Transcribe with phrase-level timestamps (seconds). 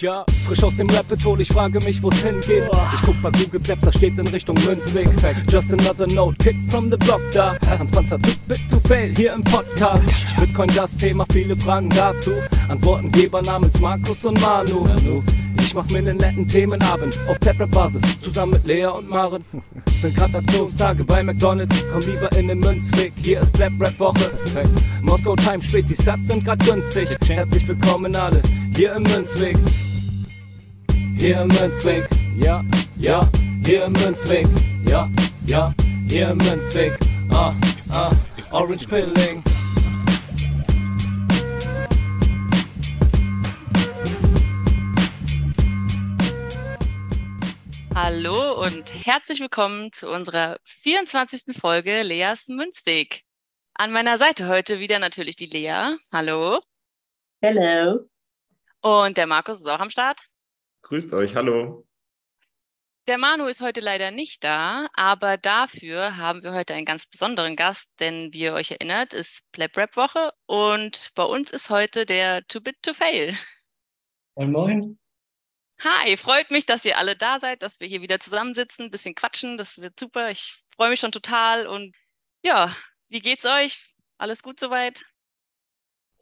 [0.00, 2.62] Ja, frisch aus dem Rapid-Hole, ich frage mich, wo's hingeht.
[2.94, 5.08] Ich guck bei Google Maps, da steht in Richtung Münzweg.
[5.50, 7.56] Just another note, kick from the block da.
[7.68, 10.04] Hans Panzer, too bit to fail, hier im Podcast.
[10.38, 12.30] Bitcoin das Thema, viele Fragen dazu.
[12.68, 14.86] Antwortengeber namens Markus und Manu.
[15.60, 19.44] Ich mach mir nen netten Themenabend auf Taprap-Basis, zusammen mit Lea und Maren.
[20.00, 24.30] Sind Gratulationstage bei McDonalds, komm lieber in den Münzweg, hier ist Blab Rap Woche.
[25.02, 27.08] Moskau Time spät, die Stats sind grad günstig.
[27.26, 28.40] Herzlich willkommen alle,
[28.76, 29.58] hier im Münzweg.
[31.20, 32.64] Hier im Münzweg, ja,
[32.96, 33.28] ja,
[33.64, 34.46] hier im Münzweg,
[34.88, 35.10] ja,
[35.46, 35.74] ja,
[36.06, 36.96] hier im Münzweg,
[37.32, 37.52] ah,
[37.90, 38.12] ah,
[38.52, 39.42] Orange Pilling.
[47.96, 51.56] Hallo und herzlich willkommen zu unserer 24.
[51.60, 53.24] Folge Leas Münzweg.
[53.74, 55.96] An meiner Seite heute wieder natürlich die Lea.
[56.12, 56.60] Hallo.
[57.42, 58.08] Hello.
[58.82, 60.28] Und der Markus ist auch am Start.
[60.88, 61.86] Grüßt euch, hallo.
[63.08, 67.56] Der Manu ist heute leider nicht da, aber dafür haben wir heute einen ganz besonderen
[67.56, 72.06] Gast, denn wie ihr euch erinnert, ist Pleb Rap Woche und bei uns ist heute
[72.06, 73.34] der Too Bit to Fail.
[74.34, 74.98] Moin, moin.
[75.80, 79.14] Hi, freut mich, dass ihr alle da seid, dass wir hier wieder zusammensitzen, ein bisschen
[79.14, 79.58] quatschen.
[79.58, 80.30] Das wird super.
[80.30, 81.66] Ich freue mich schon total.
[81.66, 81.94] Und
[82.42, 82.74] ja,
[83.08, 83.92] wie geht's euch?
[84.16, 85.04] Alles gut soweit?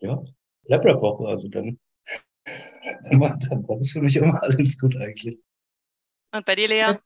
[0.01, 0.21] Ja,
[0.65, 1.79] Lab-Rap-Woche, also dann,
[3.11, 5.39] dann, dann ist für mich immer alles gut eigentlich.
[6.33, 6.87] Und bei dir, Lea?
[6.87, 7.05] Das-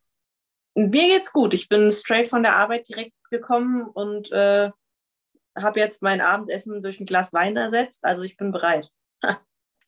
[0.75, 1.55] Mir geht's gut.
[1.55, 4.71] Ich bin straight von der Arbeit direkt gekommen und äh,
[5.59, 8.01] habe jetzt mein Abendessen durch ein Glas Wein ersetzt.
[8.05, 8.89] Also ich bin bereit.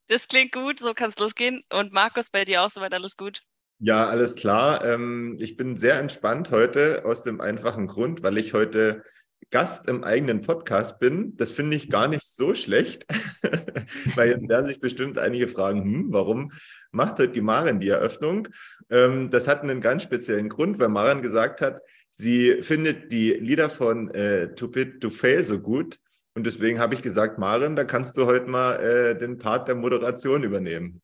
[0.08, 1.62] Das klingt gut, so kann's losgehen.
[1.72, 3.42] Und Markus, bei dir auch soweit alles gut?
[3.78, 4.84] Ja, alles klar.
[4.84, 9.04] Ähm, ich bin sehr entspannt heute aus dem einfachen Grund, weil ich heute
[9.52, 11.34] Gast im eigenen Podcast bin.
[11.36, 13.06] Das finde ich gar nicht so schlecht,
[14.16, 16.52] weil jetzt werden sich bestimmt einige fragen, hm, warum
[16.90, 18.48] macht heute die Maren die Eröffnung?
[18.90, 23.68] Ähm, das hat einen ganz speziellen Grund, weil Maren gesagt hat, sie findet die Lieder
[23.70, 24.70] von äh, to
[25.10, 26.00] Fail so gut.
[26.34, 29.74] Und deswegen habe ich gesagt, Maren, da kannst du heute mal äh, den Part der
[29.74, 31.02] Moderation übernehmen.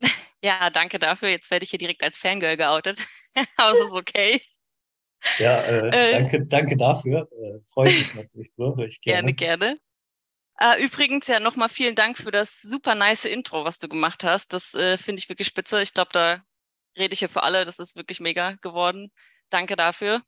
[0.40, 1.30] Ja, danke dafür.
[1.30, 3.04] Jetzt werde ich hier direkt als Fangirl geoutet.
[3.56, 4.40] Aber es ist okay.
[5.38, 6.12] Ja, äh, Äh.
[6.20, 7.28] danke, danke dafür.
[7.32, 9.78] Äh, Freue mich natürlich höre ich Gerne, gerne.
[9.78, 9.80] gerne.
[10.60, 14.52] Äh, übrigens ja nochmal vielen Dank für das super nice Intro, was du gemacht hast.
[14.52, 15.80] Das äh, finde ich wirklich spitze.
[15.82, 16.42] Ich glaube, da
[16.96, 17.64] rede ich hier für alle.
[17.64, 19.12] Das ist wirklich mega geworden.
[19.50, 20.22] Danke dafür,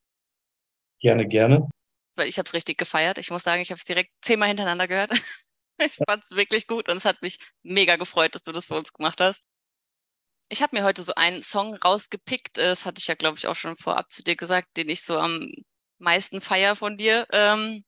[1.00, 1.68] Gerne, gerne.
[2.14, 3.18] weil ich habe es richtig gefeiert.
[3.18, 5.10] Ich muss sagen, ich habe es direkt zehnmal hintereinander gehört.
[5.78, 8.74] ich fand es wirklich gut und es hat mich mega gefreut, dass du das für
[8.74, 9.44] uns gemacht hast.
[10.52, 12.58] Ich habe mir heute so einen Song rausgepickt.
[12.58, 15.02] äh, Das hatte ich ja, glaube ich, auch schon vorab zu dir gesagt, den ich
[15.02, 15.48] so am
[15.98, 17.26] meisten feier von dir.
[17.32, 17.84] Ähm,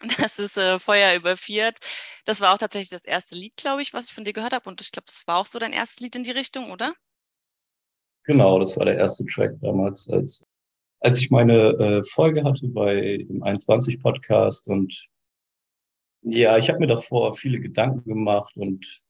[0.20, 1.78] das ist äh, Feuer über Fiat.
[2.24, 4.68] Das war auch tatsächlich das erste Lied, glaube ich, was ich von dir gehört habe.
[4.68, 6.94] Und ich glaube, das war auch so dein erstes Lied in die Richtung, oder?
[8.24, 10.44] Genau, das war der erste Track damals, als,
[11.00, 15.08] als ich meine äh, Folge hatte bei dem 21 Podcast und
[16.22, 19.05] ja, ich habe mir davor viele Gedanken gemacht und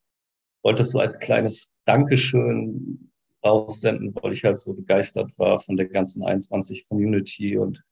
[0.66, 3.12] wollte das so als kleines Dankeschön
[3.44, 7.84] raussenden, weil ich halt so begeistert war von der ganzen 21 Community und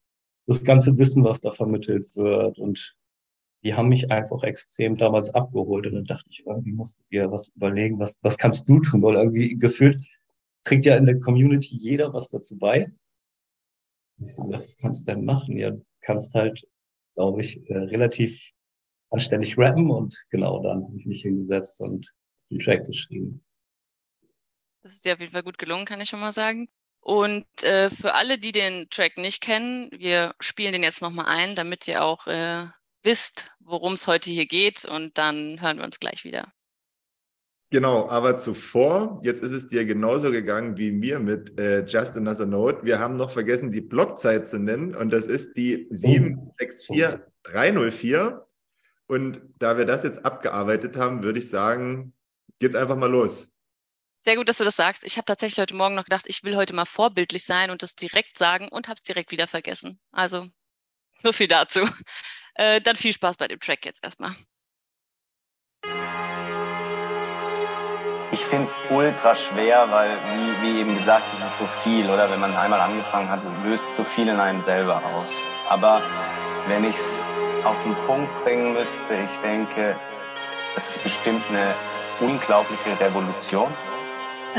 [0.49, 2.59] das ganze Wissen, was da vermittelt wird.
[2.59, 2.97] Und
[3.63, 5.87] die haben mich einfach extrem damals abgeholt.
[5.87, 9.03] Und dann dachte ich, irgendwie musst du dir was überlegen, was, was kannst du tun,
[9.03, 10.03] weil irgendwie gefühlt
[10.65, 12.93] trägt ja in der Community jeder was dazu bei.
[14.19, 15.57] Ich so, was kannst du denn machen?
[15.57, 16.67] Ja, du kannst halt,
[17.15, 18.51] glaube ich, äh, relativ
[19.11, 19.93] anständig rappen.
[19.93, 22.13] Und genau dann habe ich mich hingesetzt und
[22.51, 23.45] den Track geschrieben.
[24.83, 26.69] Das ist dir auf jeden Fall gut gelungen, kann ich schon mal sagen.
[27.01, 31.55] Und äh, für alle, die den Track nicht kennen, wir spielen den jetzt nochmal ein,
[31.55, 32.67] damit ihr auch äh,
[33.03, 34.85] wisst, worum es heute hier geht.
[34.85, 36.53] Und dann hören wir uns gleich wieder.
[37.71, 42.47] Genau, aber zuvor, jetzt ist es dir genauso gegangen wie mir mit äh, Just Another
[42.47, 42.85] Note.
[42.85, 48.47] Wir haben noch vergessen, die Blockzeit zu nennen und das ist die 764304.
[49.07, 52.15] Und da wir das jetzt abgearbeitet haben, würde ich sagen,
[52.59, 53.51] geht's einfach mal los.
[54.21, 55.05] Sehr gut, dass du das sagst.
[55.05, 57.95] Ich habe tatsächlich heute Morgen noch gedacht, ich will heute mal vorbildlich sein und das
[57.95, 60.01] direkt sagen und habe es direkt wieder vergessen.
[60.13, 60.49] Also
[61.23, 61.81] so viel dazu.
[62.57, 64.33] Äh, dann viel Spaß bei dem Track jetzt erstmal.
[68.31, 72.31] Ich finde es ultra schwer, weil, wie, wie eben gesagt, es ist so viel, oder?
[72.31, 75.35] Wenn man einmal angefangen hat, löst so viel in einem selber aus.
[75.69, 76.01] Aber
[76.69, 77.21] wenn ich es
[77.65, 79.99] auf den Punkt bringen müsste, ich denke,
[80.77, 81.75] es ist bestimmt eine
[82.21, 83.69] unglaubliche Revolution.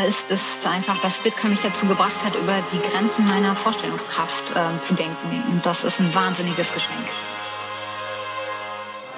[0.08, 4.82] ist es einfach, dass Bitcoin mich dazu gebracht hat, über die Grenzen meiner Vorstellungskraft ähm,
[4.82, 5.44] zu denken.
[5.50, 7.08] Und das ist ein wahnsinniges Geschenk.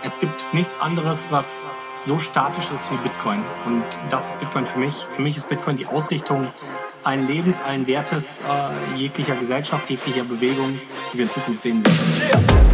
[0.03, 1.65] es gibt nichts anderes, was
[1.99, 3.41] so statisch ist wie Bitcoin.
[3.65, 4.93] Und das ist Bitcoin für mich.
[5.15, 6.47] Für mich ist Bitcoin die Ausrichtung
[7.03, 10.79] allen Lebens, allen Wertes, äh, jeglicher Gesellschaft, jeglicher Bewegung,
[11.11, 12.67] die wir in Zukunft sehen werden.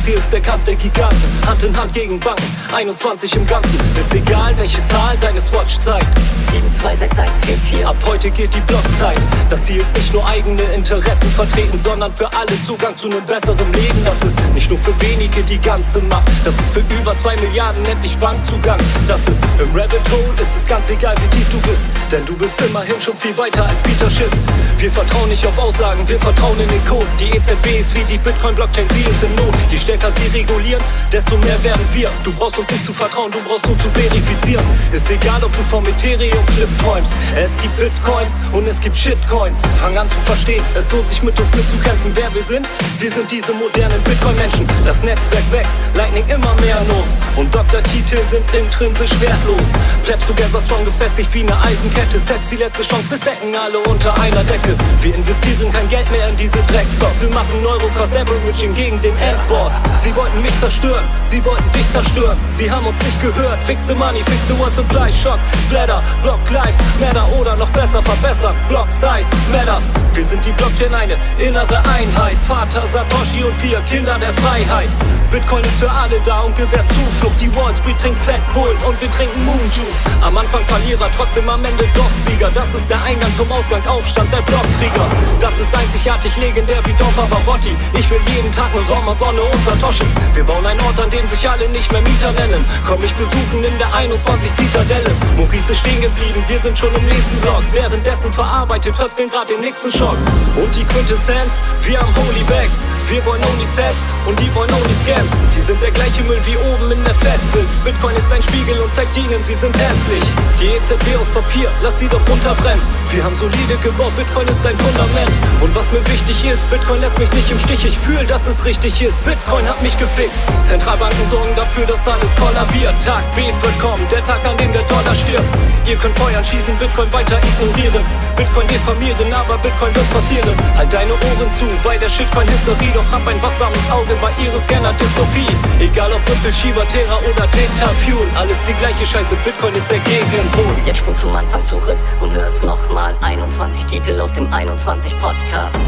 [0.00, 3.78] Das hier ist der Kampf der Giganten, Hand in Hand gegen Banken, 21 im Ganzen.
[3.98, 6.08] Ist egal, welche Zahl deine Swatch zeigt.
[6.50, 7.86] 726144.
[7.86, 9.18] Ab heute geht die Blockzeit.
[9.50, 13.70] Das hier ist nicht nur eigene Interessen vertreten, sondern für alle Zugang zu einem besseren
[13.74, 14.02] Leben.
[14.06, 16.30] Das ist nicht nur für wenige die ganze Macht.
[16.44, 18.80] Das ist für über zwei Milliarden endlich Bankzugang.
[19.06, 21.82] Das ist im Rabbit Hole, ist es ganz egal, wie tief du bist.
[22.10, 24.32] Denn du bist immerhin schon viel weiter als Peter Schiff.
[24.78, 27.06] Wir vertrauen nicht auf Aussagen, wir vertrauen in den Code.
[27.20, 29.54] Die EZB ist wie die Bitcoin-Blockchain, sie ist in Not.
[29.70, 32.08] Je stärker sie regulieren, desto mehr werden wir.
[32.22, 34.64] Du brauchst uns nicht zu vertrauen, du brauchst nur zu verifizieren.
[34.92, 37.10] Ist egal, ob du vom Ethereum Flip träumst.
[37.34, 39.60] Es gibt Bitcoin und es gibt Shitcoins.
[39.80, 42.12] Fang an zu verstehen, es lohnt sich mit uns mitzukämpfen.
[42.14, 42.68] Wer wir sind?
[43.00, 44.64] Wir sind diese modernen Bitcoin-Menschen.
[44.84, 47.14] Das Netzwerk wächst, Lightning immer mehr Notes.
[47.34, 49.66] Und Doktortitel sind intrinsisch wertlos.
[50.06, 52.20] Bleibst du Gather Strong gefestigt wie eine Eisenkette.
[52.20, 54.76] Setzt die letzte Chance, wir stecken alle unter einer Decke.
[55.02, 57.20] Wir investieren kein Geld mehr in diese Dreckstocks.
[57.20, 59.79] Wir machen Neurocost Averaging gegen den Endboss.
[60.02, 62.38] Sie wollten mich zerstören, sie wollten dich zerstören.
[62.50, 63.58] Sie haben uns nicht gehört.
[63.66, 68.02] Fix the money, fix the word supply, Shock, Splatter, Block Lives, Matter oder noch besser
[68.02, 68.54] verbessern.
[68.68, 69.84] Block Size, Matters.
[70.14, 72.36] Wir sind die Blockchain, eine innere Einheit.
[72.48, 74.88] Vater Satoshi und vier Kinder der Freiheit.
[75.30, 77.40] Bitcoin ist für alle da und gewährt Zuflucht.
[77.40, 80.02] Die Wall Street trinkt Fat Bull und wir trinken Moon Juice.
[80.26, 82.50] Am Anfang Verlierer, trotzdem am Ende doch Sieger.
[82.52, 85.06] Das ist der Eingang zum Ausgang, Aufstand der Blockkrieger.
[85.38, 87.76] Das ist einzigartig legendär wie Don Pavarotti.
[87.94, 90.10] Ich will jeden Tag nur Sommersonne und Satoshis.
[90.34, 92.64] Wir bauen einen Ort, an dem sich alle nicht mehr Mieter nennen.
[92.86, 95.10] Komm mich besuchen in der 21 Zitadelle.
[95.36, 97.62] Maurice ist stehen geblieben, wir sind schon im nächsten Block.
[97.72, 100.18] Währenddessen verarbeitet Höfgen gerade den nächsten Schock.
[100.56, 101.52] Und die Quintessenz,
[101.82, 102.78] wir haben Holy Bags.
[103.10, 103.92] Wir wollen only Sex
[104.24, 105.26] und die wollen only Scams.
[105.56, 107.74] Die sind der gleiche Müll wie oben in der Fettsitz.
[107.82, 110.22] Bitcoin ist ein Spiegel und zeigt ihnen, sie sind hässlich.
[110.60, 112.80] Die EZB aus Papier, lass sie doch runterbrennen.
[113.10, 115.26] Wir haben solide gebaut, Bitcoin ist ein Fundament.
[115.58, 117.84] Und was mir wichtig ist, Bitcoin lässt mich nicht im Stich.
[117.84, 119.18] Ich fühle, dass es richtig ist.
[119.24, 120.38] Bitcoin hat mich gefixt.
[120.68, 122.94] Zentralbanken sorgen dafür, dass alles kollabiert.
[123.02, 125.50] Tag B wird kommen, der Tag, an dem der Dollar stirbt.
[125.84, 128.06] Ihr könnt feuern, schießen, Bitcoin weiter ignorieren.
[128.36, 130.54] Bitcoin diffamieren, aber Bitcoin wird passieren.
[130.78, 132.99] Halt deine Ohren zu bei der Shitcoin-Hysterie.
[133.00, 135.48] Doch hab ein wachsames Auge bei ihres Scanner-Dystopie.
[135.80, 138.28] Egal ob Ripple, Shiba, Terra oder Theta Fuel.
[138.36, 140.76] Alles die gleiche Scheiße, Bitcoin ist der Gegenpol.
[140.84, 145.80] Jetzt spring zum Anfang zurück und hörst nochmal 21 Titel aus dem 21 Podcast.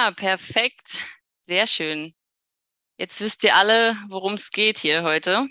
[0.00, 1.02] Ja, perfekt.
[1.42, 2.14] Sehr schön.
[2.96, 5.46] Jetzt wisst ihr alle, worum es geht hier heute.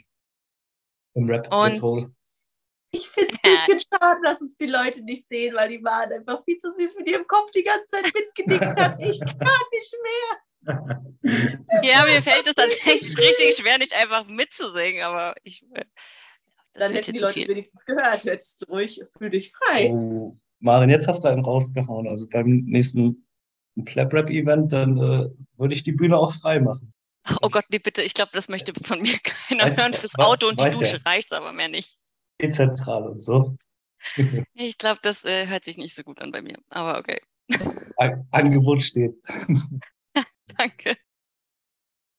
[1.13, 2.15] Im Rap Und-.
[2.89, 6.11] Ich finde es ein bisschen schade, dass uns die Leute nicht sehen, weil die Maren
[6.13, 8.99] einfach viel zu süß mit ihrem Kopf die ganze Zeit mitgenickt hat.
[8.99, 11.03] Ich kann nicht mehr.
[11.83, 15.63] Ja, mir fällt es tatsächlich richtig schwer, nicht einfach mitzusingen, aber ich.
[15.75, 15.85] äh,
[16.73, 17.47] Das Dann hätten die Leute viel.
[17.49, 18.23] wenigstens gehört.
[18.23, 19.91] Jetzt ruhig, fühl dich frei.
[19.91, 22.07] Oh, Maren, jetzt hast du einen rausgehauen.
[22.07, 23.28] Also beim nächsten
[23.83, 26.91] Plap-Rap-Event, dann äh, würde ich die Bühne auch frei machen.
[27.41, 29.93] Oh Gott, nee, bitte, ich glaube, das möchte von mir keiner Weiß- hören.
[29.93, 30.79] Fürs Auto und die weiß ja.
[30.79, 31.97] Dusche reicht's aber mehr nicht.
[32.41, 33.57] Dezentral und so.
[34.53, 36.57] Ich glaube, das äh, hört sich nicht so gut an bei mir.
[36.69, 37.21] Aber okay,
[37.97, 39.13] An Angebot steht.
[40.57, 40.95] danke.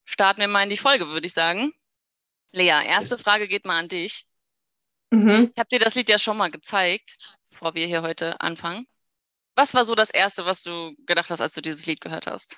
[0.04, 1.72] Starten wir mal in die Folge, würde ich sagen.
[2.52, 3.16] Lea, erste.
[3.16, 4.26] Frage geht mal an dich.
[5.10, 5.50] Mhm.
[5.54, 8.86] Ich habe dir das Lied ja schon mal gezeigt, bevor wir hier heute anfangen.
[9.56, 12.56] Was war so das Erste, was du gedacht hast, als du dieses Lied gehört hast?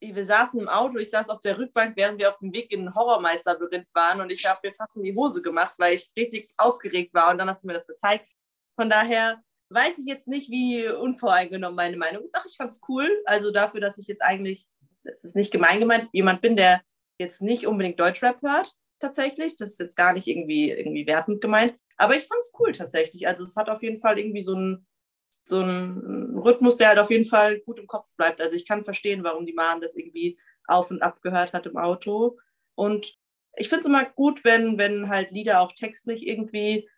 [0.00, 2.88] Wir saßen im Auto, ich saß auf der Rückbank, während wir auf dem Weg in
[2.88, 6.50] ein Horrormeisterlabyrinth waren und ich habe mir fast in die Hose gemacht, weil ich richtig
[6.58, 8.28] aufgeregt war und dann hast du mir das gezeigt.
[8.74, 12.36] Von daher weiß ich jetzt nicht, wie unvoreingenommen meine Meinung ist.
[12.36, 13.08] Doch, ich fand's cool.
[13.26, 14.66] Also dafür, dass ich jetzt eigentlich,
[15.04, 16.82] das ist nicht gemein gemeint, jemand bin, der
[17.18, 19.56] jetzt nicht unbedingt Deutschrap hört, tatsächlich.
[19.56, 21.78] Das ist jetzt gar nicht irgendwie, irgendwie wertend gemeint.
[21.96, 23.28] Aber ich fand's cool tatsächlich.
[23.28, 24.86] Also es hat auf jeden Fall irgendwie so ein
[25.44, 28.40] so ein Rhythmus, der halt auf jeden Fall gut im Kopf bleibt.
[28.40, 31.76] Also ich kann verstehen, warum die Maren das irgendwie auf und ab gehört hat im
[31.76, 32.38] Auto.
[32.74, 33.18] Und
[33.56, 36.88] ich finde es immer gut, wenn, wenn halt Lieder auch textlich irgendwie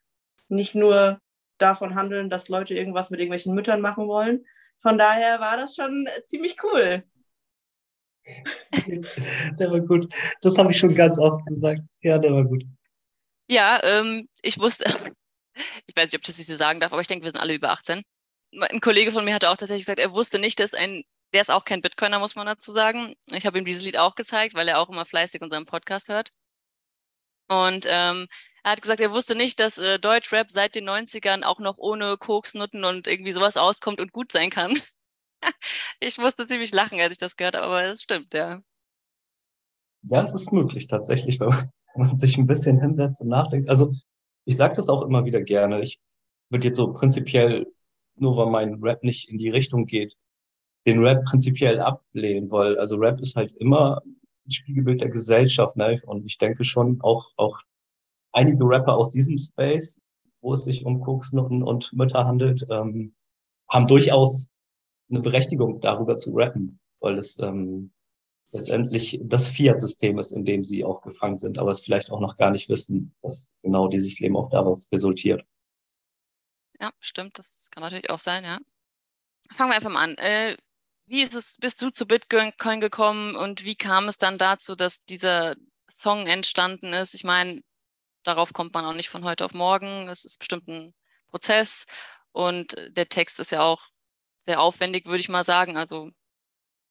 [0.48, 1.18] nicht nur
[1.58, 4.44] davon handeln, dass Leute irgendwas mit irgendwelchen Müttern machen wollen.
[4.78, 7.04] Von daher war das schon ziemlich cool.
[9.58, 10.12] Der war gut.
[10.42, 11.82] Das habe ich schon ganz oft gesagt.
[12.00, 12.64] Ja, der war gut.
[13.48, 14.84] Ja, ähm, ich wusste,
[15.86, 17.40] ich weiß nicht, ob ich das nicht so sagen darf, aber ich denke, wir sind
[17.40, 18.02] alle über 18.
[18.60, 21.50] ein Kollege von mir hatte auch tatsächlich gesagt, er wusste nicht, dass ein, der ist
[21.50, 23.14] auch kein Bitcoiner, muss man dazu sagen.
[23.26, 26.30] Ich habe ihm dieses Lied auch gezeigt, weil er auch immer fleißig unseren Podcast hört.
[27.48, 28.26] Und ähm,
[28.62, 32.16] er hat gesagt, er wusste nicht, dass äh, Deutschrap seit den 90ern auch noch ohne
[32.16, 34.78] Koksnutten und irgendwie sowas auskommt und gut sein kann.
[36.00, 38.60] ich musste ziemlich lachen, als ich das gehört habe, aber es stimmt, ja.
[40.02, 43.68] Ja, es ist möglich tatsächlich, wenn man, wenn man sich ein bisschen hinsetzt und nachdenkt.
[43.68, 43.92] Also
[44.46, 45.82] ich sage das auch immer wieder gerne.
[45.82, 46.00] Ich
[46.50, 47.66] würde jetzt so prinzipiell,
[48.16, 50.16] nur weil mein Rap nicht in die Richtung geht,
[50.86, 54.02] den Rap prinzipiell ablehnen, weil also Rap ist halt immer
[54.46, 56.00] ein Spiegelbild der Gesellschaft, ne?
[56.06, 57.60] Und ich denke schon auch auch
[58.32, 60.00] einige Rapper aus diesem Space,
[60.40, 63.14] wo es sich um Koksnutten und Mütter handelt, ähm,
[63.68, 64.48] haben durchaus
[65.10, 67.92] eine Berechtigung, darüber zu rappen, weil es ähm,
[68.52, 72.36] letztendlich das Fiat-System ist, in dem sie auch gefangen sind, aber es vielleicht auch noch
[72.36, 75.44] gar nicht wissen, dass genau dieses Leben auch daraus resultiert.
[76.80, 78.58] Ja, stimmt, das kann natürlich auch sein, ja.
[79.52, 80.16] Fangen wir einfach mal an.
[80.18, 80.56] Äh,
[81.06, 85.04] wie ist es, bist du zu Bitcoin gekommen und wie kam es dann dazu, dass
[85.04, 85.54] dieser
[85.88, 87.14] Song entstanden ist?
[87.14, 87.62] Ich meine,
[88.24, 90.08] darauf kommt man auch nicht von heute auf morgen.
[90.08, 90.94] Es ist bestimmt ein
[91.28, 91.86] Prozess
[92.32, 93.86] und der Text ist ja auch
[94.46, 95.76] sehr aufwendig, würde ich mal sagen.
[95.76, 96.10] Also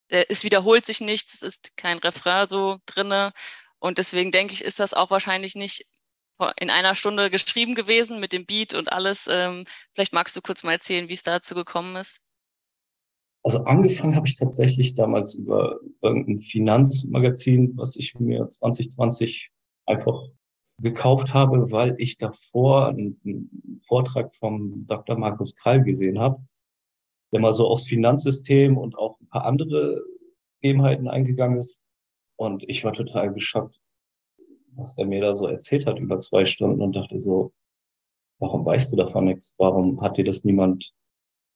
[0.09, 3.33] es wiederholt sich nichts, es ist kein Refrain so drinne.
[3.79, 5.85] Und deswegen denke ich, ist das auch wahrscheinlich nicht
[6.57, 9.29] in einer Stunde geschrieben gewesen mit dem Beat und alles.
[9.31, 12.21] Ähm, vielleicht magst du kurz mal erzählen, wie es dazu gekommen ist.
[13.43, 19.51] Also angefangen habe ich tatsächlich damals über irgendein Finanzmagazin, was ich mir 2020
[19.85, 20.23] einfach
[20.79, 25.17] gekauft habe, weil ich davor einen Vortrag vom Dr.
[25.17, 26.41] Markus Krall gesehen habe
[27.33, 30.03] der mal so aufs Finanzsystem und auch ein paar andere
[30.61, 31.83] Gegebenheiten eingegangen ist.
[32.35, 33.81] Und ich war total geschockt,
[34.75, 37.53] was er mir da so erzählt hat über zwei Stunden und dachte so,
[38.39, 39.55] warum weißt du davon nichts?
[39.57, 40.93] Warum hat dir das niemand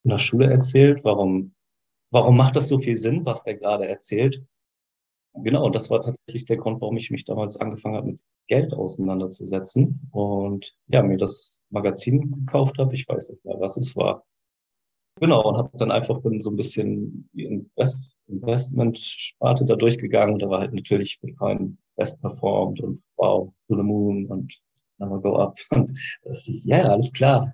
[0.03, 1.03] in der Schule erzählt?
[1.03, 1.53] Warum,
[2.11, 4.43] warum macht das so viel Sinn, was der gerade erzählt?
[5.33, 8.73] Genau, und das war tatsächlich der Grund, warum ich mich damals angefangen habe, mit Geld
[8.73, 12.95] auseinanderzusetzen und ja, mir das Magazin gekauft habe.
[12.95, 14.25] Ich weiß nicht mehr, was es war.
[15.19, 20.39] Genau, und habe dann einfach bin so ein bisschen die Invest Investment-Sparte da durchgegangen.
[20.39, 24.53] Da war halt natürlich Bitcoin best performed und wow, to the moon und
[24.99, 25.59] never go up.
[25.71, 25.91] Und
[26.45, 27.53] ja, yeah, alles klar.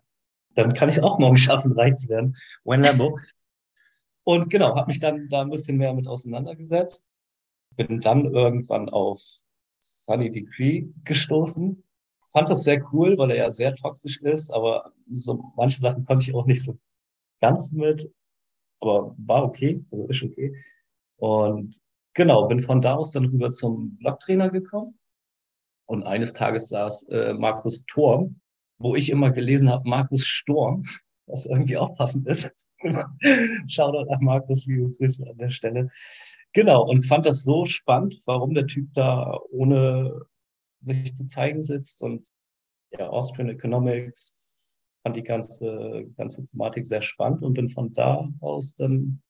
[0.55, 2.35] Dann kann ich es auch morgen schaffen, reich zu werden.
[2.63, 3.19] When Lambo.
[4.23, 7.07] Und genau, habe mich dann da ein bisschen mehr mit auseinandergesetzt.
[7.75, 9.19] Bin dann irgendwann auf
[9.79, 11.83] Sunny Decree gestoßen.
[12.31, 16.23] Fand das sehr cool, weil er ja sehr toxisch ist, aber so manche Sachen konnte
[16.23, 16.77] ich auch nicht so
[17.41, 18.11] ganz mit,
[18.79, 20.55] aber war okay, also ist okay.
[21.17, 21.79] Und
[22.13, 24.97] genau, bin von da aus dann rüber zum Blocktrainer gekommen.
[25.85, 28.39] Und eines Tages saß äh, Markus Thorm,
[28.77, 30.83] wo ich immer gelesen habe, Markus Sturm,
[31.25, 32.51] was irgendwie auch passend ist.
[33.67, 35.89] Shoutout an Markus, liebe Grüße an der Stelle.
[36.53, 40.21] Genau, und fand das so spannend, warum der Typ da ohne
[40.81, 42.27] sich zu zeigen sitzt und
[42.91, 44.33] ja, Austrian Economics,
[45.01, 49.21] fand die ganze, ganze Thematik sehr spannend und bin von da aus dann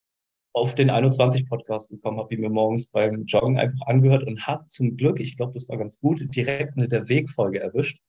[0.53, 4.67] auf den 21 Podcast gekommen, habe ihn mir morgens beim Joggen einfach angehört und habe
[4.67, 7.99] zum Glück, ich glaube, das war ganz gut, direkt eine der Wegfolge erwischt.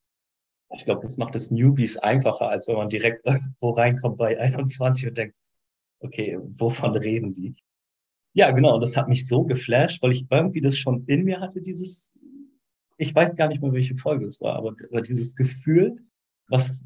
[0.74, 5.08] Ich glaube, das macht es Newbies einfacher, als wenn man direkt irgendwo reinkommt bei 21
[5.08, 5.36] und denkt,
[6.00, 7.56] okay, wovon reden die?
[8.34, 11.40] Ja, genau, und das hat mich so geflasht, weil ich irgendwie das schon in mir
[11.40, 12.18] hatte, dieses,
[12.98, 15.96] ich weiß gar nicht mehr, welche Folge es war, aber, aber dieses Gefühl,
[16.48, 16.84] was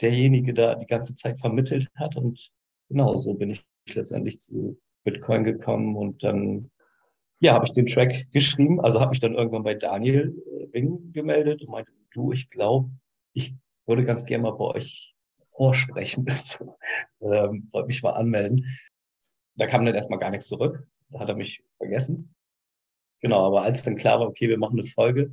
[0.00, 2.16] derjenige da die ganze Zeit vermittelt hat.
[2.16, 2.50] Und
[2.88, 3.64] genau so bin ich
[3.94, 6.70] letztendlich zu Bitcoin gekommen und dann
[7.40, 8.80] ja, habe ich den Track geschrieben.
[8.80, 10.34] Also habe mich dann irgendwann bei Daniel
[10.72, 12.90] Wing äh, gemeldet und meinte, du, ich glaube,
[13.32, 13.54] ich
[13.86, 15.14] würde ganz gerne mal bei euch
[15.48, 16.26] vorsprechen.
[17.22, 18.64] Ähm, wollte mich mal anmelden.
[19.54, 20.86] Da kam dann erstmal gar nichts zurück.
[21.10, 22.34] Da hat er mich vergessen.
[23.20, 25.30] Genau, aber als dann klar war, okay, wir machen eine Folge,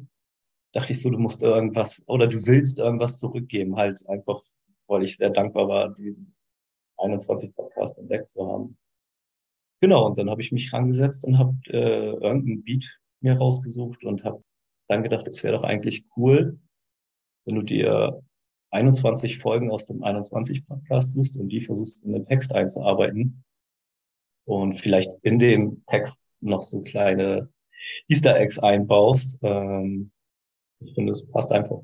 [0.74, 4.42] dachte ich so, du musst irgendwas oder du willst irgendwas zurückgeben, halt einfach,
[4.88, 6.18] weil ich sehr dankbar war, die
[6.98, 8.78] 21 Podcast entdeckt zu haben.
[9.80, 14.24] Genau, und dann habe ich mich rangesetzt und habe äh, irgendeinen Beat mir rausgesucht und
[14.24, 14.44] habe
[14.88, 16.60] dann gedacht, es wäre doch eigentlich cool,
[17.46, 18.22] wenn du dir
[18.72, 23.44] 21 Folgen aus dem 21 Podcast suchst und die versuchst in den Text einzuarbeiten
[24.46, 27.50] und vielleicht in dem Text noch so kleine
[28.08, 30.12] Easter Eggs einbaust, ähm,
[30.80, 31.82] ich finde, es passt einfach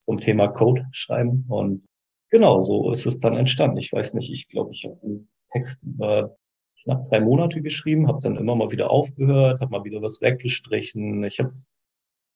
[0.00, 1.44] zum Thema Code schreiben.
[1.48, 1.86] Und
[2.30, 3.78] genau so ist es dann entstanden.
[3.78, 6.36] Ich weiß nicht, ich glaube, ich habe einen Text über
[6.84, 11.24] knapp drei Monate geschrieben, habe dann immer mal wieder aufgehört, habe mal wieder was weggestrichen.
[11.24, 11.54] Ich habe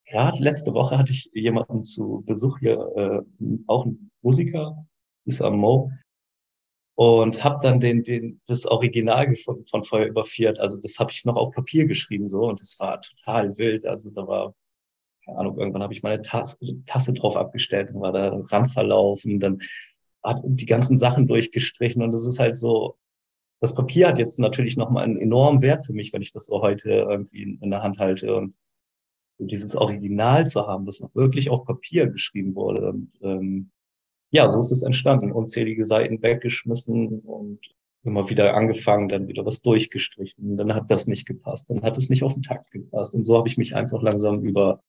[0.07, 4.87] gerade letzte Woche hatte ich jemanden zu Besuch hier, äh, auch ein Musiker,
[5.27, 5.91] ist am Mo.
[6.97, 10.59] und habe dann den, den, das Original gefunden von Feuer über Fiat.
[10.59, 13.87] Also das habe ich noch auf Papier geschrieben so und es war total wild.
[13.87, 14.55] Also da war,
[15.25, 19.41] keine Ahnung, irgendwann habe ich meine Tasse, Tasse drauf abgestellt und war da ran verlaufen,
[19.41, 19.61] dann
[20.25, 22.97] hat die ganzen Sachen durchgestrichen und es ist halt so,
[23.61, 26.63] das Papier hat jetzt natürlich nochmal einen enormen Wert für mich, wenn ich das so
[26.63, 28.55] heute irgendwie in, in der Hand halte und
[29.39, 32.91] dieses Original zu haben, das noch wirklich auf Papier geschrieben wurde.
[32.91, 33.71] Und ähm,
[34.31, 35.33] ja, so ist es entstanden.
[35.33, 37.61] Unzählige Seiten weggeschmissen und
[38.05, 40.57] immer wieder angefangen, dann wieder was durchgestrichen.
[40.57, 41.71] Dann hat das nicht gepasst.
[41.71, 43.15] Dann hat es nicht auf den Takt gepasst.
[43.15, 44.83] Und so habe ich mich einfach langsam über,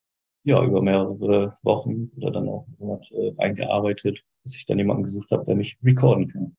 [0.44, 5.32] ja, über mehrere Wochen oder dann auch Monat äh, eingearbeitet, bis ich dann jemanden gesucht
[5.32, 6.56] habe, der mich recorden kann.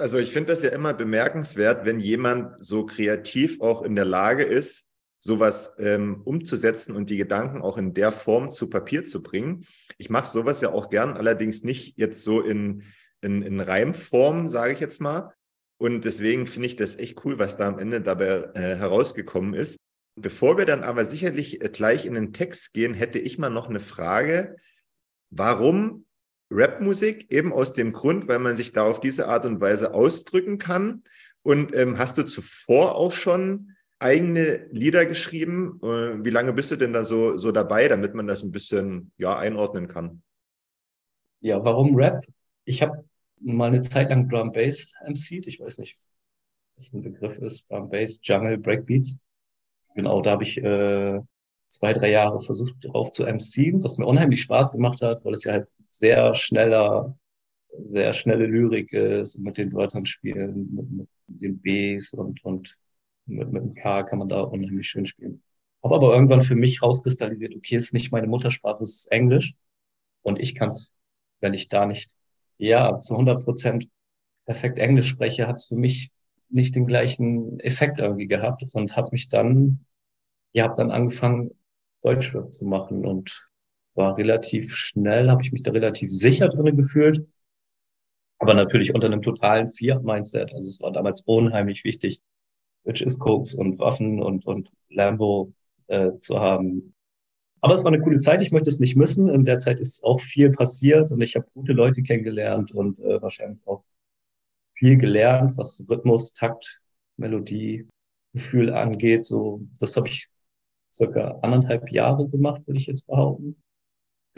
[0.00, 4.42] Also ich finde das ja immer bemerkenswert, wenn jemand so kreativ auch in der Lage
[4.42, 4.86] ist,
[5.20, 9.66] sowas ähm, umzusetzen und die Gedanken auch in der Form zu Papier zu bringen.
[9.98, 12.84] Ich mache sowas ja auch gern, allerdings nicht jetzt so in,
[13.20, 15.34] in, in Reimform, sage ich jetzt mal.
[15.78, 19.78] Und deswegen finde ich das echt cool, was da am Ende dabei äh, herausgekommen ist.
[20.16, 23.68] Bevor wir dann aber sicherlich äh, gleich in den Text gehen, hätte ich mal noch
[23.68, 24.56] eine Frage.
[25.30, 26.06] Warum
[26.50, 27.30] Rapmusik?
[27.32, 31.02] Eben aus dem Grund, weil man sich da auf diese Art und Weise ausdrücken kann.
[31.42, 35.78] Und ähm, hast du zuvor auch schon eigene Lieder geschrieben.
[35.82, 39.12] Äh, wie lange bist du denn da so, so dabei, damit man das ein bisschen
[39.16, 40.22] ja, einordnen kann?
[41.40, 42.26] Ja, warum Rap?
[42.64, 43.04] Ich habe
[43.40, 45.46] mal eine Zeit lang Drum Bass MC'd.
[45.46, 45.98] Ich weiß nicht,
[46.76, 47.70] was ein Begriff ist.
[47.70, 49.16] Drum Bass, Jungle, Breakbeats.
[49.94, 51.20] Genau, da habe ich äh,
[51.68, 55.44] zwei, drei Jahre versucht, darauf zu MC'en, was mir unheimlich Spaß gemacht hat, weil es
[55.44, 55.68] ja halt
[56.00, 57.16] sehr schneller,
[57.84, 62.78] sehr schnelle Lyrik ist mit den Wörtern spielen, mit, mit den Bs und, und
[63.26, 65.42] mit, mit dem K kann man da unheimlich schön spielen.
[65.84, 69.54] Habe aber irgendwann für mich rauskristallisiert, okay, ist nicht meine Muttersprache, es ist Englisch.
[70.22, 70.90] Und ich kann es,
[71.40, 72.16] wenn ich da nicht,
[72.56, 73.88] ja, zu 100 Prozent
[74.46, 76.10] perfekt Englisch spreche, hat es für mich
[76.48, 79.84] nicht den gleichen Effekt irgendwie gehabt und habe mich dann,
[80.52, 81.50] ja, habe dann angefangen,
[82.02, 83.49] Deutschrap zu machen und
[84.00, 87.26] war relativ schnell, habe ich mich da relativ sicher drin gefühlt,
[88.38, 90.54] aber natürlich unter einem totalen Fiat-Mindset.
[90.54, 92.20] Also es war damals unheimlich wichtig,
[92.84, 95.52] which is Koks und Waffen und, und Lambo
[95.88, 96.94] äh, zu haben.
[97.60, 99.28] Aber es war eine coole Zeit, ich möchte es nicht missen.
[99.28, 103.20] In der Zeit ist auch viel passiert und ich habe gute Leute kennengelernt und äh,
[103.20, 103.84] wahrscheinlich auch
[104.72, 106.80] viel gelernt, was Rhythmus, Takt,
[107.18, 107.86] Melodie,
[108.32, 109.26] Gefühl angeht.
[109.26, 110.28] So, das habe ich
[110.94, 113.62] circa anderthalb Jahre gemacht, würde ich jetzt behaupten.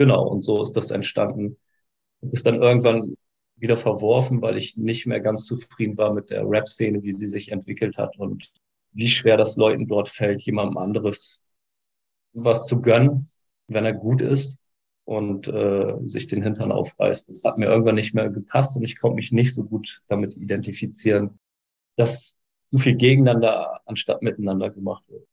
[0.03, 1.57] Genau, und so ist das entstanden.
[2.19, 3.15] Ist dann irgendwann
[3.55, 7.53] wieder verworfen, weil ich nicht mehr ganz zufrieden war mit der Rap-Szene, wie sie sich
[7.53, 8.51] entwickelt hat und
[8.91, 11.39] wie schwer das Leuten dort fällt, jemandem anderes
[12.33, 13.29] was zu gönnen,
[13.69, 14.57] wenn er gut ist
[15.05, 17.29] und äh, sich den Hintern aufreißt.
[17.29, 20.35] Das hat mir irgendwann nicht mehr gepasst und ich konnte mich nicht so gut damit
[20.35, 21.39] identifizieren,
[21.95, 25.25] dass so viel gegeneinander anstatt miteinander gemacht wird.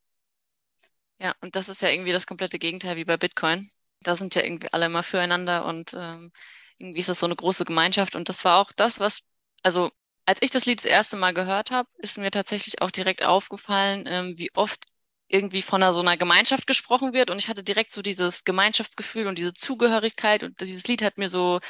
[1.18, 3.68] Ja, und das ist ja irgendwie das komplette Gegenteil wie bei Bitcoin.
[4.02, 6.32] Da sind ja irgendwie alle immer füreinander und ähm,
[6.78, 8.16] irgendwie ist das so eine große Gemeinschaft.
[8.16, 9.22] Und das war auch das, was,
[9.62, 9.90] also
[10.26, 14.04] als ich das Lied das erste Mal gehört habe, ist mir tatsächlich auch direkt aufgefallen,
[14.06, 14.86] ähm, wie oft
[15.28, 17.30] irgendwie von einer, so einer Gemeinschaft gesprochen wird.
[17.30, 20.42] Und ich hatte direkt so dieses Gemeinschaftsgefühl und diese Zugehörigkeit.
[20.42, 21.60] Und dieses Lied hat mir so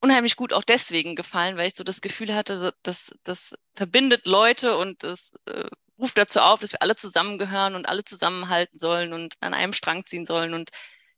[0.00, 4.76] unheimlich gut auch deswegen gefallen, weil ich so das Gefühl hatte, dass das verbindet Leute
[4.76, 5.64] und das äh,
[5.98, 10.06] ruft dazu auf, dass wir alle zusammengehören und alle zusammenhalten sollen und an einem Strang
[10.06, 10.54] ziehen sollen.
[10.54, 10.70] Und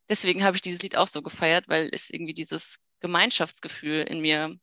[0.08, 4.56] deswegen habe ich dieses Lied auch so gefeiert, weil es irgendwie dieses Gemeinschaftsgefühl in mir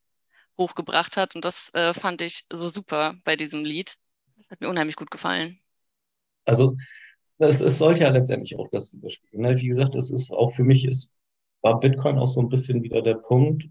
[0.57, 1.35] hochgebracht hat.
[1.35, 3.95] Und das äh, fand ich so super bei diesem Lied.
[4.37, 5.59] Das hat mir unheimlich gut gefallen.
[6.45, 6.77] Also
[7.37, 9.41] es, es sollte ja letztendlich auch das widerspiegeln.
[9.41, 9.59] Ne?
[9.59, 11.11] Wie gesagt, es ist auch für mich, ist,
[11.61, 13.65] war Bitcoin auch so ein bisschen wieder der Punkt,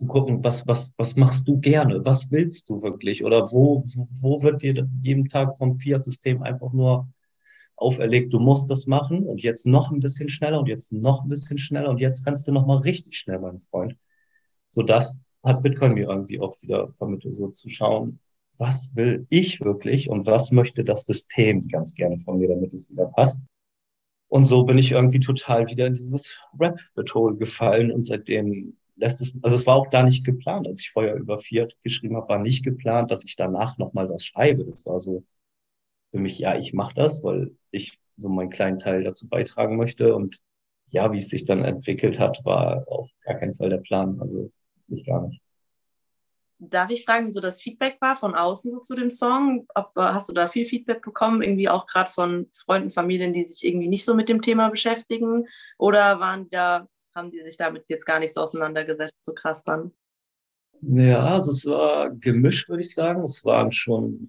[0.00, 2.02] zu gucken, was, was, was machst du gerne?
[2.04, 3.22] Was willst du wirklich?
[3.22, 3.84] Oder wo,
[4.22, 7.06] wo wird dir jeden Tag vom Fiat-System einfach nur
[7.80, 11.28] auferlegt, du musst das machen und jetzt noch ein bisschen schneller und jetzt noch ein
[11.28, 13.96] bisschen schneller und jetzt kannst du noch mal richtig schnell, mein Freund.
[14.68, 18.20] So das hat Bitcoin mir irgendwie auch wieder vermittelt, so zu schauen,
[18.58, 22.90] was will ich wirklich und was möchte das System ganz gerne von mir, damit es
[22.90, 23.40] wieder passt.
[24.28, 29.34] Und so bin ich irgendwie total wieder in dieses Rap-Battle gefallen und seitdem lässt es,
[29.42, 32.38] also es war auch da nicht geplant, als ich vorher über Fiat geschrieben habe, war
[32.38, 34.64] nicht geplant, dass ich danach nochmal was schreibe.
[34.66, 35.24] Das war so,
[36.10, 40.14] für mich, ja, ich mache das, weil ich so meinen kleinen Teil dazu beitragen möchte.
[40.14, 40.40] Und
[40.86, 44.20] ja, wie es sich dann entwickelt hat, war auf gar keinen Fall der Plan.
[44.20, 44.50] Also
[44.88, 45.40] nicht gar nicht.
[46.62, 49.66] Darf ich fragen, wie so das Feedback war von außen so zu dem Song?
[49.74, 53.44] Ob, äh, hast du da viel Feedback bekommen, irgendwie auch gerade von Freunden, Familien, die
[53.44, 55.46] sich irgendwie nicht so mit dem Thema beschäftigen?
[55.78, 59.92] Oder waren da, haben die sich damit jetzt gar nicht so auseinandergesetzt, so krass dann?
[60.82, 63.24] Ja, also es war gemischt, würde ich sagen.
[63.24, 64.28] Es waren schon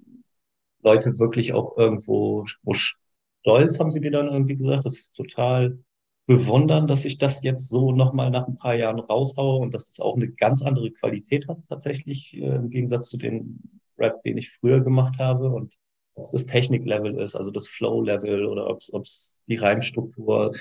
[0.84, 4.86] Leute wirklich auch irgendwo stolz, haben sie mir dann irgendwie gesagt.
[4.86, 5.80] Das ist total
[6.28, 10.00] bewundern, dass ich das jetzt so nochmal nach ein paar Jahren raushaue und dass es
[10.00, 13.60] auch eine ganz andere Qualität hat tatsächlich äh, im Gegensatz zu dem
[13.98, 15.76] Rap, den ich früher gemacht habe und
[16.16, 20.54] ob es das Techniklevel ist, also das Flow-Level oder ob es die Reimstruktur.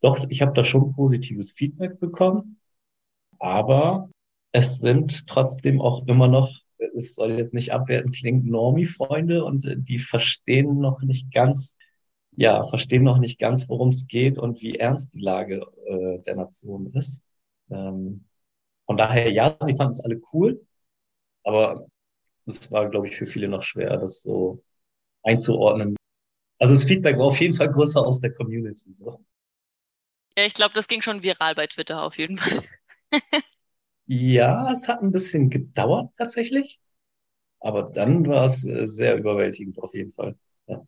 [0.00, 2.60] Doch, ich habe da schon positives Feedback bekommen,
[3.38, 4.10] aber
[4.52, 6.50] es sind trotzdem auch immer noch,
[6.94, 11.78] es soll jetzt nicht abwerten klingen, Normie-Freunde und äh, die verstehen noch nicht ganz,
[12.32, 16.36] ja, verstehen noch nicht ganz, worum es geht und wie ernst die Lage äh, der
[16.36, 17.22] Nation ist.
[17.70, 18.24] Ähm,
[18.86, 20.64] von daher, ja, sie fanden es alle cool,
[21.44, 21.86] aber
[22.46, 24.62] es war, glaube ich, für viele noch schwer, das so
[25.22, 25.96] einzuordnen.
[26.58, 28.92] Also das Feedback war auf jeden Fall größer aus der Community.
[28.92, 29.24] So.
[30.36, 32.64] Ja, ich glaube, das ging schon viral bei Twitter auf jeden Fall.
[34.12, 36.80] ja, es hat ein bisschen gedauert tatsächlich,
[37.60, 40.34] aber dann war es äh, sehr überwältigend auf jeden Fall.
[40.66, 40.84] Ja.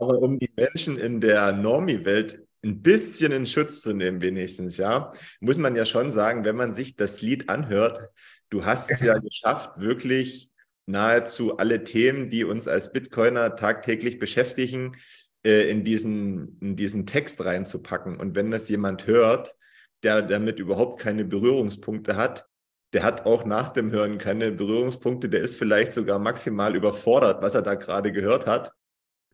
[0.00, 5.12] Aber um die Menschen in der Normie-Welt ein bisschen in Schutz zu nehmen, wenigstens, ja,
[5.38, 8.10] muss man ja schon sagen, wenn man sich das Lied anhört,
[8.50, 10.50] du hast es ja geschafft, wirklich
[10.86, 14.96] nahezu alle Themen, die uns als Bitcoiner tagtäglich beschäftigen,
[15.44, 18.18] äh, in, diesen, in diesen Text reinzupacken.
[18.18, 19.54] Und wenn das jemand hört,
[20.02, 22.46] der damit überhaupt keine Berührungspunkte hat,
[22.92, 27.54] der hat auch nach dem Hören keine Berührungspunkte, der ist vielleicht sogar maximal überfordert, was
[27.54, 28.72] er da gerade gehört hat.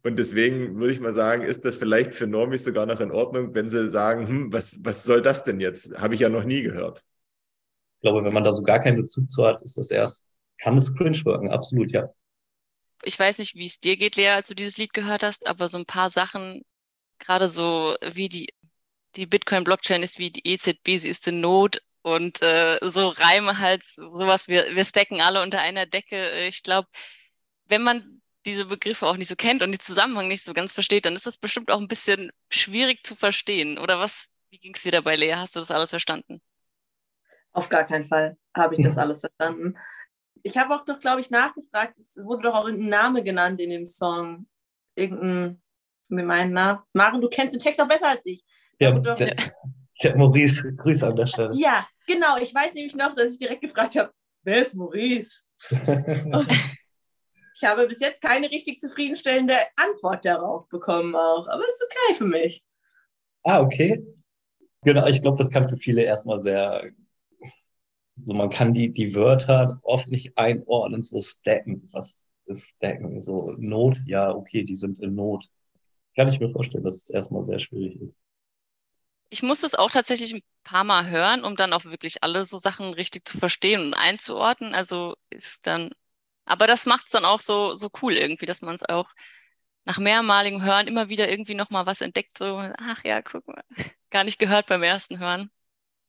[0.03, 3.55] Und deswegen würde ich mal sagen, ist das vielleicht für Normis sogar noch in Ordnung,
[3.55, 5.97] wenn sie sagen, hm, was, was soll das denn jetzt?
[5.99, 6.99] Habe ich ja noch nie gehört.
[7.97, 10.27] Ich glaube, wenn man da so gar keinen Bezug zu hat, ist das erst,
[10.59, 12.11] kann es cringe wirken, absolut, ja.
[13.03, 15.69] Ich weiß nicht, wie es dir geht, Lea, als du dieses Lied gehört hast, aber
[15.69, 16.63] so ein paar Sachen,
[17.19, 18.49] gerade so wie die,
[19.17, 23.83] die Bitcoin-Blockchain ist wie die EZB, sie ist in Not und äh, so Reime halt,
[23.83, 26.47] sowas, wir, wir stecken alle unter einer Decke.
[26.47, 26.89] Ich glaube,
[27.67, 31.07] wenn man diese Begriffe auch nicht so kennt und die Zusammenhang nicht so ganz versteht,
[31.07, 33.79] dann ist das bestimmt auch ein bisschen schwierig zu verstehen.
[33.79, 34.33] Oder was?
[34.51, 35.35] Wie ging es dir dabei, Lea?
[35.35, 36.41] Hast du das alles verstanden?
[37.53, 39.77] Auf gar keinen Fall habe ich das alles verstanden.
[40.43, 43.71] Ich habe auch doch, glaube ich, nachgefragt, es wurde doch auch irgendein Name genannt in
[43.71, 44.47] dem Song.
[44.95, 45.63] Irgendein,
[46.09, 46.83] mit meinen Namen.
[46.93, 48.45] Maren, du kennst den Text auch besser als ich.
[48.79, 49.37] Ja, der,
[50.03, 51.55] der Maurice, Grüße an der Stelle.
[51.55, 52.37] Ja, genau.
[52.39, 55.43] Ich weiß nämlich noch, dass ich direkt gefragt habe, wer ist Maurice?
[57.57, 62.15] Ich habe bis jetzt keine richtig zufriedenstellende Antwort darauf bekommen auch, aber es ist okay
[62.15, 62.65] für mich.
[63.45, 64.05] Ah, okay.
[64.83, 66.91] Genau, ich glaube, das kann für viele erstmal sehr,
[68.21, 71.89] so man kann die, die Wörter oft nicht einordnen, so stacken.
[71.93, 73.21] Was ist stacken?
[73.21, 75.49] So Not, ja, okay, die sind in Not.
[76.17, 78.21] Kann ich mir vorstellen, dass es erstmal sehr schwierig ist.
[79.35, 82.59] Ich muss es auch tatsächlich ein paar Mal hören, um dann auch wirklich alle so
[82.59, 84.75] Sachen richtig zu verstehen und einzuordnen.
[84.75, 85.91] Also ist dann
[86.45, 89.11] aber das macht es dann auch so, so cool irgendwie, dass man es auch
[89.85, 92.39] nach mehrmaligem Hören immer wieder irgendwie nochmal was entdeckt.
[92.39, 93.63] So, ach ja, guck mal,
[94.11, 95.51] gar nicht gehört beim ersten Hören.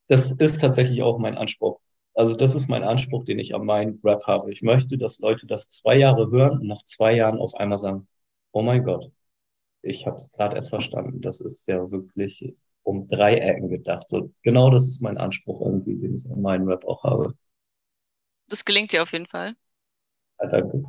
[0.07, 1.79] Das ist tatsächlich auch mein Anspruch.
[2.13, 4.51] Also das ist mein Anspruch, den ich an meinen Rap habe.
[4.51, 8.07] Ich möchte, dass Leute das zwei Jahre hören und nach zwei Jahren auf einmal sagen,
[8.51, 9.11] oh mein Gott,
[9.81, 11.21] ich habe es gerade erst verstanden.
[11.21, 14.07] Das ist ja wirklich um drei Ecken gedacht.
[14.07, 17.33] So, genau das ist mein Anspruch irgendwie, den ich an meinen Rap auch habe.
[18.47, 19.53] Das gelingt dir auf jeden Fall.
[20.39, 20.83] Ja, danke.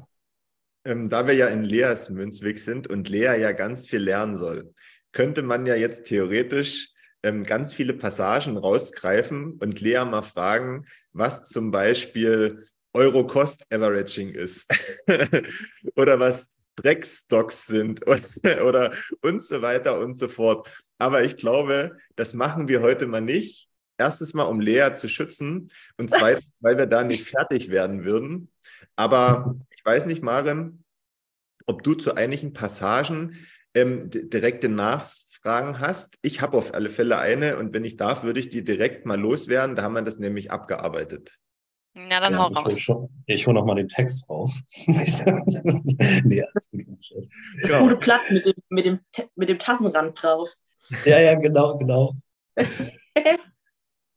[0.84, 4.72] Ähm, da wir ja in Leas Münzweg sind und Lea ja ganz viel lernen soll,
[5.12, 11.48] könnte man ja jetzt theoretisch ähm, ganz viele Passagen rausgreifen und Lea mal fragen, was
[11.48, 14.70] zum Beispiel Euro-Cost-Averaging ist
[15.96, 18.06] oder was Dreckstocks sind
[18.64, 20.68] oder und so weiter und so fort.
[20.98, 23.68] Aber ich glaube, das machen wir heute mal nicht.
[23.98, 28.50] Erstens mal, um Lea zu schützen und zweitens, weil wir da nicht fertig werden würden.
[28.94, 30.84] Aber ich weiß nicht, Maren,
[31.66, 36.16] ob du zu einigen Passagen ähm, direkte Nachfragen hast.
[36.22, 39.18] Ich habe auf alle Fälle eine und wenn ich darf, würde ich die direkt mal
[39.18, 39.76] loswerden.
[39.76, 41.38] Da haben wir das nämlich abgearbeitet.
[41.98, 42.76] Na, dann ja, hau raus.
[42.76, 43.08] Ich hole
[43.46, 44.60] hol nochmal den Text raus.
[44.86, 46.86] nee, alles gut.
[47.62, 47.80] Das ja.
[47.80, 49.00] gute Blatt mit dem, mit, dem,
[49.34, 50.50] mit dem Tassenrand drauf.
[51.06, 52.14] Ja, ja, genau, genau.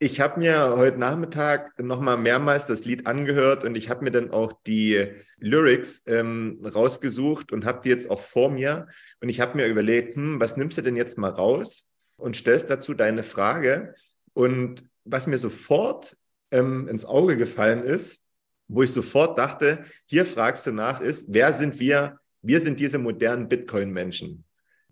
[0.02, 4.30] Ich habe mir heute Nachmittag nochmal mehrmals das Lied angehört und ich habe mir dann
[4.30, 8.88] auch die Lyrics ähm, rausgesucht und habe die jetzt auch vor mir.
[9.20, 12.70] Und ich habe mir überlegt, hm, was nimmst du denn jetzt mal raus und stellst
[12.70, 13.94] dazu deine Frage.
[14.32, 16.16] Und was mir sofort
[16.50, 18.22] ähm, ins Auge gefallen ist,
[18.68, 22.18] wo ich sofort dachte, hier fragst du nach, ist, wer sind wir?
[22.42, 24.44] Wir sind diese modernen Bitcoin-Menschen.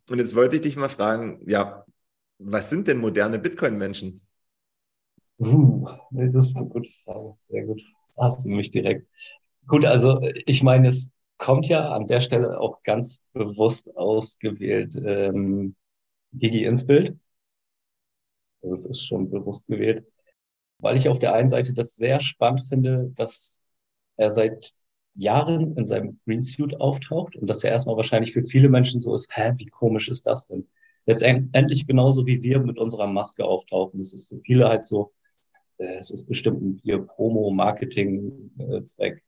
[0.08, 1.84] Und jetzt wollte ich dich mal fragen, ja,
[2.38, 4.20] was sind denn moderne Bitcoin-Menschen?
[5.38, 7.34] Uh, das ist eine gute Frage.
[7.48, 7.82] Sehr gut.
[8.18, 9.06] Hast du mich direkt.
[9.66, 15.76] Gut, also ich meine, es kommt ja an der Stelle auch ganz bewusst ausgewählt ähm,
[16.32, 17.16] Gigi ins Bild.
[18.62, 20.04] Das ist schon bewusst gewählt,
[20.78, 23.60] weil ich auf der einen Seite das sehr spannend finde, dass
[24.16, 24.74] er seit
[25.14, 29.14] Jahren in seinem Green Suit auftaucht und dass er erstmal wahrscheinlich für viele Menschen so
[29.14, 30.68] ist, hä, wie komisch ist das denn?
[31.06, 33.98] Letztendlich genauso wie wir mit unserer Maske auftauchen.
[33.98, 35.12] Das ist für viele halt so,
[35.78, 39.24] äh, es ist bestimmt ein Bier Promo, Marketing, äh, Zweck.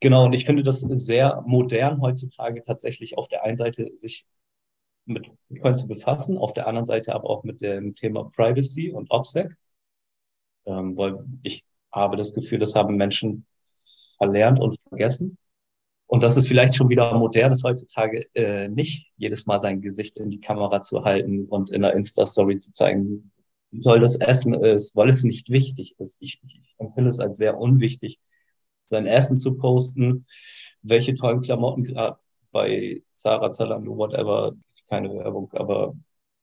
[0.00, 4.26] Genau, und ich finde das sehr modern heutzutage tatsächlich auf der einen Seite sich
[5.06, 9.10] mit Bitcoin zu befassen, auf der anderen Seite aber auch mit dem Thema Privacy und
[9.10, 9.56] OPSEC,
[10.66, 13.46] ähm, weil ich habe das Gefühl, das haben Menschen
[14.18, 15.38] verlernt und vergessen.
[16.06, 20.16] Und das ist vielleicht schon wieder modern ist heutzutage, äh, nicht jedes Mal sein Gesicht
[20.16, 23.30] in die Kamera zu halten und in der Insta-Story zu zeigen,
[23.70, 26.16] wie toll das Essen ist, weil es nicht wichtig ist.
[26.20, 28.18] Ich, ich empfinde es als sehr unwichtig,
[28.86, 30.26] sein Essen zu posten,
[30.82, 32.18] welche tollen Klamotten gerade
[32.52, 34.54] bei Zara, Zalando, whatever,
[34.88, 35.94] keine Werbung, aber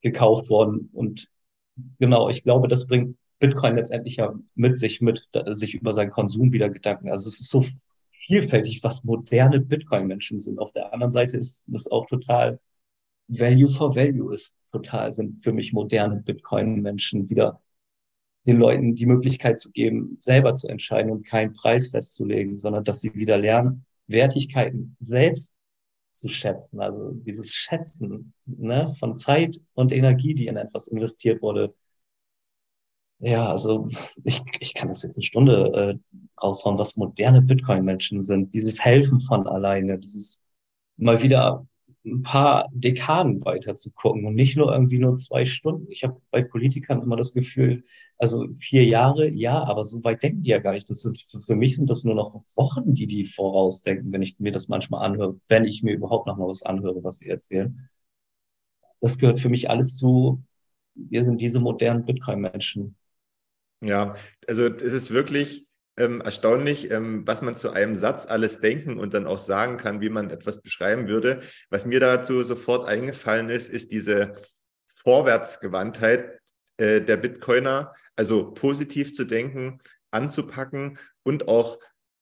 [0.01, 0.89] gekauft worden.
[0.93, 1.27] Und
[1.99, 6.51] genau, ich glaube, das bringt Bitcoin letztendlich ja mit sich, mit sich über seinen Konsum
[6.51, 7.09] wieder Gedanken.
[7.09, 7.65] Also es ist so
[8.11, 10.59] vielfältig, was moderne Bitcoin-Menschen sind.
[10.59, 12.59] Auf der anderen Seite ist das auch total
[13.27, 17.61] Value for Value ist total, sind für mich moderne Bitcoin-Menschen wieder
[18.45, 23.01] den Leuten die Möglichkeit zu geben, selber zu entscheiden und keinen Preis festzulegen, sondern dass
[23.01, 25.55] sie wieder lernen, Wertigkeiten selbst
[26.11, 26.79] zu schätzen.
[26.79, 31.73] Also dieses Schätzen ne, von Zeit und Energie, die in etwas investiert wurde.
[33.19, 33.87] Ja, also
[34.23, 38.53] ich, ich kann das jetzt eine Stunde äh, raushauen, was moderne Bitcoin-Menschen sind.
[38.53, 40.41] Dieses Helfen von alleine, dieses
[40.97, 41.65] mal wieder
[42.05, 45.89] ein paar Dekaden weiter zu gucken und nicht nur irgendwie nur zwei Stunden.
[45.91, 47.83] Ich habe bei Politikern immer das Gefühl,
[48.17, 50.89] also vier Jahre, ja, aber so weit denken die ja gar nicht.
[50.89, 54.51] Das ist, für mich sind das nur noch Wochen, die die vorausdenken, wenn ich mir
[54.51, 57.89] das manchmal anhöre, wenn ich mir überhaupt noch mal was anhöre, was sie erzählen.
[59.01, 60.43] Das gehört für mich alles zu,
[60.95, 62.95] wir sind diese modernen Bitcoin-Menschen.
[63.85, 64.15] Ja,
[64.47, 65.67] also es ist wirklich,
[65.97, 70.01] ähm, erstaunlich, ähm, was man zu einem Satz alles denken und dann auch sagen kann,
[70.01, 71.41] wie man etwas beschreiben würde.
[71.69, 74.33] Was mir dazu sofort eingefallen ist, ist diese
[74.87, 76.39] Vorwärtsgewandtheit
[76.77, 79.79] äh, der Bitcoiner, also positiv zu denken,
[80.11, 81.79] anzupacken und auch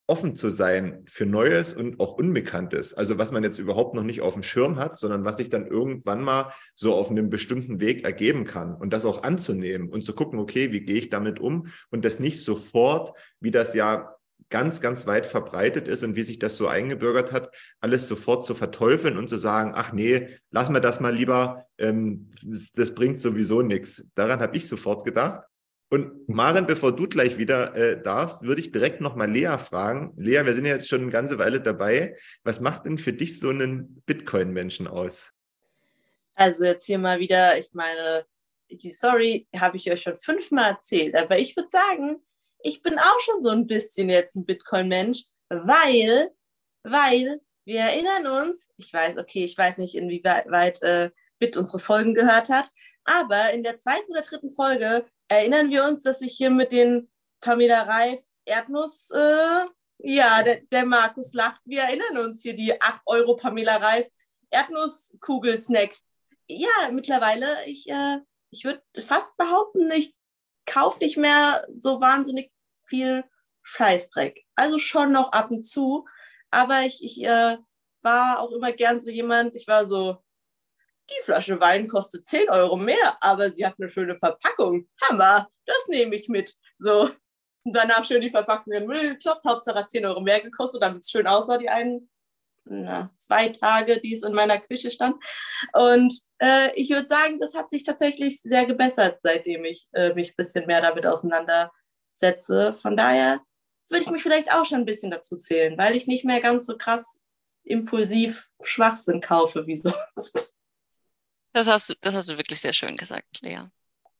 [0.08, 2.94] offen zu sein für Neues und auch Unbekanntes.
[2.94, 5.66] Also was man jetzt überhaupt noch nicht auf dem Schirm hat, sondern was sich dann
[5.66, 10.14] irgendwann mal so auf einem bestimmten Weg ergeben kann und das auch anzunehmen und zu
[10.14, 14.16] gucken, okay, wie gehe ich damit um und das nicht sofort, wie das ja
[14.50, 18.54] ganz, ganz weit verbreitet ist und wie sich das so eingebürgert hat, alles sofort zu
[18.54, 23.20] verteufeln und zu sagen, ach nee, lassen wir das mal lieber, ähm, das, das bringt
[23.20, 24.06] sowieso nichts.
[24.16, 25.44] Daran habe ich sofort gedacht.
[25.94, 30.12] Und Maren, bevor du gleich wieder äh, darfst, würde ich direkt nochmal Lea fragen.
[30.18, 32.18] Lea, wir sind ja jetzt schon eine ganze Weile dabei.
[32.44, 35.32] Was macht denn für dich so einen Bitcoin-Menschen aus?
[36.34, 38.26] Also jetzt hier mal wieder, ich meine,
[38.72, 42.24] die Story habe ich euch schon fünfmal erzählt, aber ich würde sagen,
[42.64, 46.32] ich bin auch schon so ein bisschen jetzt ein Bitcoin-Mensch, weil,
[46.82, 52.16] weil wir erinnern uns, ich weiß, okay, ich weiß nicht, inwieweit äh, Bit unsere Folgen
[52.16, 52.72] gehört hat,
[53.04, 57.10] aber in der zweiten oder dritten Folge erinnern wir uns, dass ich hier mit den
[57.42, 59.66] Pamela Reif Erdnuss, äh,
[60.00, 61.62] ja, der, der, Markus lacht.
[61.66, 64.08] Wir erinnern uns hier die 8 Euro Pamela Reif
[64.50, 66.04] Erdnusskugel-Snacks.
[66.48, 68.18] Ja, mittlerweile, ich, äh,
[68.50, 70.16] ich würde fast behaupten, ich
[70.66, 72.52] kaufe nicht mehr so wahnsinnig
[72.86, 73.24] viel
[73.64, 74.46] Scheißdreck.
[74.56, 76.06] Also schon noch ab und zu,
[76.52, 77.58] aber ich, ich äh,
[78.02, 80.18] war auch immer gern so jemand, ich war so,
[81.10, 84.88] die Flasche Wein kostet 10 Euro mehr, aber sie hat eine schöne Verpackung.
[85.02, 86.56] Hammer, das nehme ich mit.
[86.80, 87.10] So.
[87.66, 89.46] Und danach schön die Verpackung in Müll gekloppt.
[89.46, 92.10] Hauptsache hat 10 Euro mehr gekostet, damit es schön aussah, die einen
[92.66, 95.22] na, zwei Tage, die es in meiner Küche stand.
[95.74, 100.32] Und äh, ich würde sagen, das hat sich tatsächlich sehr gebessert, seitdem ich äh, mich
[100.32, 102.74] ein bisschen mehr damit auseinandersetze.
[102.74, 103.42] Von daher
[103.90, 106.66] würde ich mich vielleicht auch schon ein bisschen dazu zählen, weil ich nicht mehr ganz
[106.66, 107.20] so krass
[107.64, 110.53] impulsiv Schwachsinn kaufe wie sonst.
[111.54, 113.60] Das hast du, das hast du wirklich sehr schön gesagt, Lea.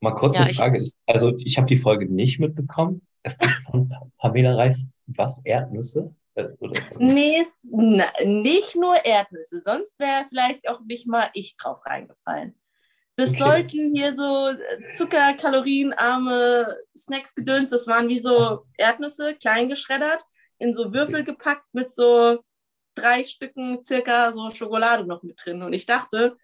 [0.00, 3.06] Mal kurze ja, Frage ist, also ich habe die Folge nicht mitbekommen.
[3.22, 6.14] Es gibt von Pamela Reif was Erdnüsse?
[6.98, 12.58] Nee, na, nicht nur Erdnüsse, sonst wäre vielleicht auch nicht mal ich drauf reingefallen.
[13.16, 13.38] Das okay.
[13.38, 14.50] sollten hier so
[14.96, 20.24] Zucker, kalorienarme Snacks gedöns, das waren wie so Erdnüsse, klein geschreddert,
[20.58, 21.24] in so Würfel okay.
[21.24, 22.40] gepackt mit so
[22.96, 25.62] drei Stücken circa so Schokolade noch mit drin.
[25.62, 26.36] Und ich dachte,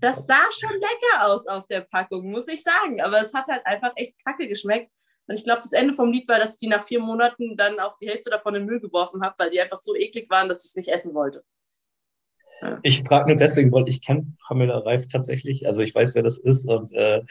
[0.00, 3.00] das sah schon lecker aus auf der Packung, muss ich sagen.
[3.00, 4.90] Aber es hat halt einfach echt kacke geschmeckt.
[5.26, 7.78] Und ich glaube, das Ende vom Lied war, dass ich die nach vier Monaten dann
[7.80, 10.48] auch die Hälfte davon in den Müll geworfen habe, weil die einfach so eklig waren,
[10.48, 11.44] dass ich es nicht essen wollte.
[12.62, 12.78] Ja.
[12.82, 15.66] Ich frage nur deswegen, weil ich kenne Pamela Reif tatsächlich.
[15.66, 17.22] Also ich weiß, wer das ist und äh,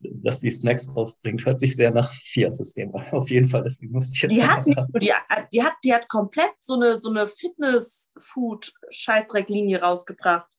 [0.00, 3.04] dass die Snacks rausbringt, hört sich sehr nach Fiat-System an.
[3.10, 4.34] Auf jeden Fall, deswegen musste ich jetzt.
[4.34, 5.12] Die hat, nicht, die,
[5.52, 10.57] die, hat, die hat komplett so eine, so eine Fitness-Food-Scheißdrecklinie rausgebracht.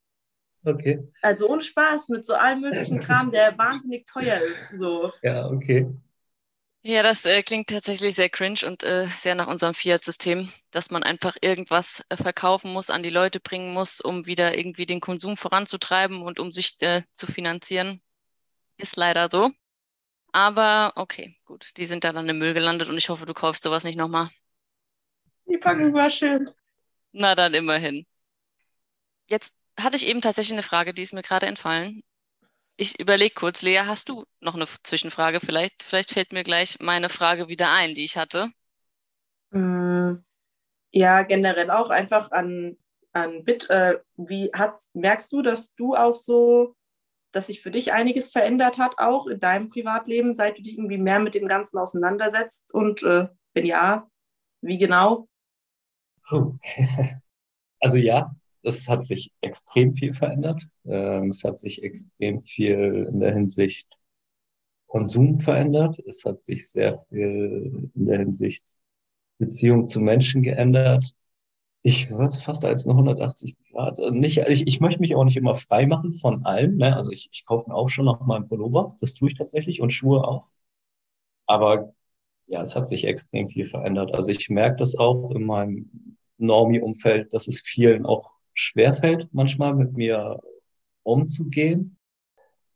[0.74, 1.08] Okay.
[1.22, 4.70] Also ohne Spaß, mit so allem möglichen Kram, der wahnsinnig teuer ist.
[4.78, 5.12] So.
[5.22, 5.88] Ja, okay.
[6.82, 11.04] Ja, das äh, klingt tatsächlich sehr cringe und äh, sehr nach unserem Fiat-System, dass man
[11.04, 15.36] einfach irgendwas äh, verkaufen muss, an die Leute bringen muss, um wieder irgendwie den Konsum
[15.36, 18.02] voranzutreiben und um sich äh, zu finanzieren.
[18.78, 19.52] Ist leider so.
[20.32, 23.64] Aber okay, gut, die sind da dann im Müll gelandet und ich hoffe, du kaufst
[23.64, 24.30] sowas nicht nochmal.
[25.48, 26.50] Die Packung war schön.
[27.12, 28.06] Na dann immerhin.
[29.28, 32.02] Jetzt hatte ich eben tatsächlich eine Frage, die ist mir gerade entfallen.
[32.78, 35.40] Ich überlege kurz, Lea, hast du noch eine Zwischenfrage?
[35.40, 38.48] Vielleicht, vielleicht fällt mir gleich meine Frage wieder ein, die ich hatte.
[39.52, 40.16] Mm,
[40.92, 42.78] ja, generell auch einfach an,
[43.12, 43.70] an Bit.
[43.70, 46.76] Äh, wie hat, merkst du, dass du auch so
[47.32, 50.98] dass sich für dich einiges verändert hat, auch in deinem Privatleben, seit du dich irgendwie
[50.98, 52.74] mehr mit dem Ganzen auseinandersetzt?
[52.74, 54.10] Und äh, wenn ja,
[54.62, 55.28] wie genau?
[57.82, 60.68] Also ja, es hat sich extrem viel verändert.
[60.86, 63.88] Ähm, es hat sich extrem viel in der Hinsicht
[64.88, 66.00] Konsum verändert.
[66.08, 68.78] Es hat sich sehr viel in der Hinsicht
[69.38, 71.14] Beziehung zu Menschen geändert.
[71.82, 74.00] Ich würde es fast als eine 180 Grad.
[74.00, 76.78] Äh, nicht, ich, ich möchte mich auch nicht immer frei machen von allem.
[76.78, 76.96] Ne?
[76.96, 78.96] Also ich, ich kaufe mir auch schon noch mal einen Pullover.
[79.00, 80.48] Das tue ich tatsächlich und Schuhe auch.
[81.46, 81.94] Aber
[82.48, 84.14] ja, es hat sich extrem viel verändert.
[84.14, 89.94] Also ich merke das auch in meinem Normie-Umfeld, dass es vielen auch schwerfällt, manchmal mit
[89.94, 90.40] mir
[91.04, 91.98] umzugehen.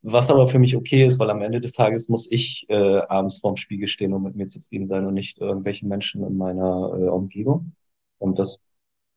[0.01, 3.39] Was aber für mich okay ist, weil am Ende des Tages muss ich äh, abends
[3.39, 7.07] vorm Spiegel stehen und mit mir zufrieden sein und nicht irgendwelche Menschen in meiner äh,
[7.07, 7.73] Umgebung.
[8.17, 8.59] Und das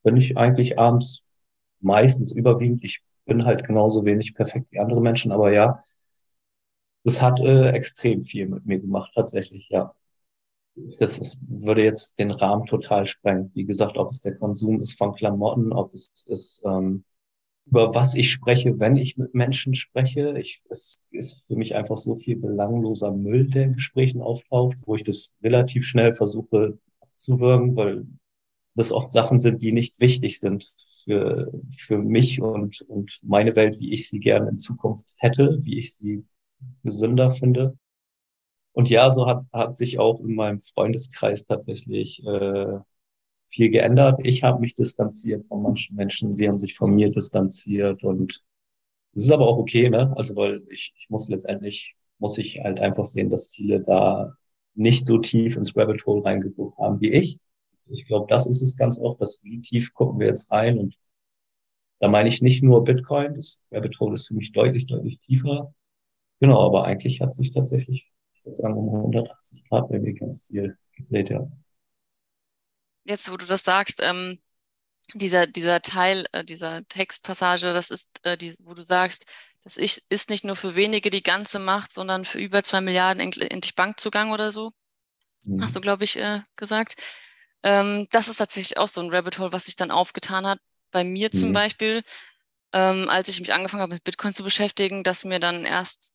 [0.04, 1.24] bin ich eigentlich abends
[1.80, 2.84] meistens überwiegend.
[2.84, 5.82] Ich bin halt genauso wenig perfekt wie andere Menschen, aber ja,
[7.04, 9.94] das hat äh, extrem viel mit mir gemacht, tatsächlich, ja.
[10.76, 13.50] Das ist, würde jetzt den Rahmen total sprengen.
[13.54, 17.04] Wie gesagt, ob es der Konsum ist von Klamotten, ob es ist, ähm,
[17.66, 20.38] über was ich spreche, wenn ich mit Menschen spreche.
[20.38, 24.94] Ich, es ist für mich einfach so viel belangloser Müll, der in Gesprächen auftaucht, wo
[24.94, 28.06] ich das relativ schnell versuche abzuwürgen, weil
[28.74, 33.80] das oft Sachen sind, die nicht wichtig sind für, für mich und, und meine Welt,
[33.80, 36.24] wie ich sie gerne in Zukunft hätte, wie ich sie
[36.84, 37.78] gesünder finde.
[38.76, 42.78] Und ja, so hat, hat sich auch in meinem Freundeskreis tatsächlich äh,
[43.48, 44.20] viel geändert.
[44.24, 48.44] Ich habe mich distanziert von manchen Menschen, sie haben sich von mir distanziert und
[49.14, 50.12] es ist aber auch okay, ne?
[50.16, 54.34] Also weil ich, ich muss letztendlich, muss ich halt einfach sehen, dass viele da
[54.74, 57.38] nicht so tief ins Rabbit Hole reingeguckt haben wie ich.
[57.88, 60.96] Ich glaube, das ist es ganz oft, dass wie tief gucken wir jetzt rein und
[62.00, 65.74] da meine ich nicht nur Bitcoin, das Rabbit Hole ist für mich deutlich, deutlich tiefer.
[66.40, 68.12] Genau, aber eigentlich hat sich tatsächlich,
[68.46, 71.46] ich würde sagen, um 180 Grad bei mir ganz viel gedreht, ja.
[73.04, 74.38] Jetzt, wo du das sagst, ähm,
[75.14, 79.26] dieser, dieser Teil, äh, dieser Textpassage, das ist, äh, die, wo du sagst,
[79.62, 83.74] das ist nicht nur für wenige die ganze Macht, sondern für über zwei Milliarden endlich
[83.74, 84.72] Bankzugang oder so.
[85.44, 85.60] Mhm.
[85.60, 86.94] Hast du, glaube ich, äh, gesagt.
[87.64, 90.60] Ähm, das ist tatsächlich auch so ein Rabbit Hole, was sich dann aufgetan hat.
[90.92, 91.54] Bei mir zum mhm.
[91.54, 92.02] Beispiel,
[92.72, 96.12] ähm, als ich mich angefangen habe, mit Bitcoin zu beschäftigen, dass mir dann erst,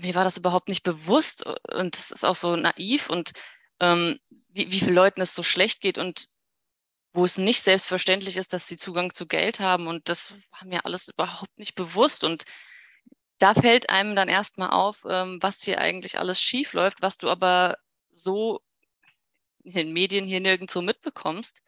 [0.00, 3.32] mir war das überhaupt nicht bewusst und es ist auch so naiv und
[3.80, 4.18] ähm,
[4.50, 6.28] wie, wie vielen Leuten es so schlecht geht und
[7.12, 9.88] wo es nicht selbstverständlich ist, dass sie Zugang zu Geld haben.
[9.88, 12.22] Und das war mir alles überhaupt nicht bewusst.
[12.24, 12.44] Und
[13.38, 17.28] da fällt einem dann erstmal auf, ähm, was hier eigentlich alles schief läuft, was du
[17.28, 17.78] aber
[18.10, 18.60] so
[19.64, 21.62] in den Medien hier nirgendwo mitbekommst.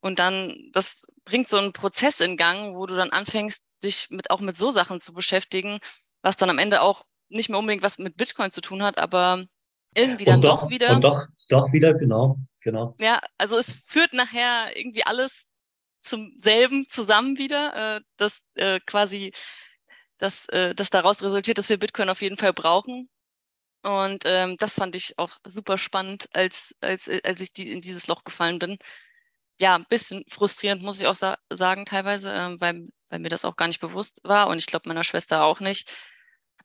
[0.00, 4.30] Und dann, das bringt so einen Prozess in Gang, wo du dann anfängst, dich mit,
[4.30, 5.78] auch mit so Sachen zu beschäftigen,
[6.22, 9.42] was dann am Ende auch nicht mehr unbedingt was mit Bitcoin zu tun hat, aber
[9.96, 10.94] irgendwie dann doch, doch, wieder.
[10.94, 12.94] Und doch, doch wieder, genau, genau.
[13.00, 15.46] Ja, also es führt nachher irgendwie alles
[16.00, 19.32] zum selben zusammen wieder, äh, dass äh, quasi
[20.20, 23.08] dass, äh, dass daraus resultiert, dass wir Bitcoin auf jeden Fall brauchen.
[23.82, 28.06] Und ähm, das fand ich auch super spannend, als, als, als ich die, in dieses
[28.06, 28.76] Loch gefallen bin.
[29.58, 33.44] Ja, ein bisschen frustrierend, muss ich auch sa sagen, teilweise, ähm, weil, weil mir das
[33.46, 35.90] auch gar nicht bewusst war und ich glaube meiner Schwester auch nicht.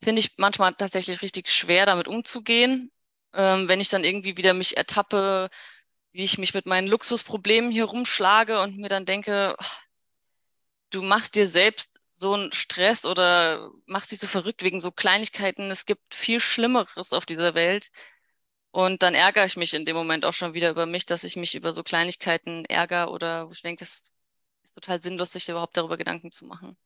[0.01, 2.91] Finde ich manchmal tatsächlich richtig schwer, damit umzugehen,
[3.33, 5.49] ähm, wenn ich dann irgendwie wieder mich ertappe,
[6.11, 9.55] wie ich mich mit meinen Luxusproblemen hier rumschlage und mir dann denke,
[10.89, 15.69] du machst dir selbst so einen Stress oder machst dich so verrückt wegen so Kleinigkeiten.
[15.69, 17.91] Es gibt viel Schlimmeres auf dieser Welt.
[18.71, 21.35] Und dann ärgere ich mich in dem Moment auch schon wieder über mich, dass ich
[21.37, 24.03] mich über so Kleinigkeiten ärgere oder wo ich denke, das
[24.63, 26.77] ist total sinnlos, sich überhaupt darüber Gedanken zu machen.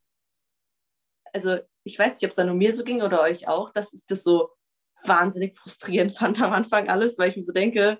[1.34, 3.94] Also ich weiß nicht, ob es da nur mir so ging oder euch auch, dass
[3.94, 4.50] ich das so
[5.04, 8.00] wahnsinnig frustrierend fand am Anfang alles, weil ich mir so denke,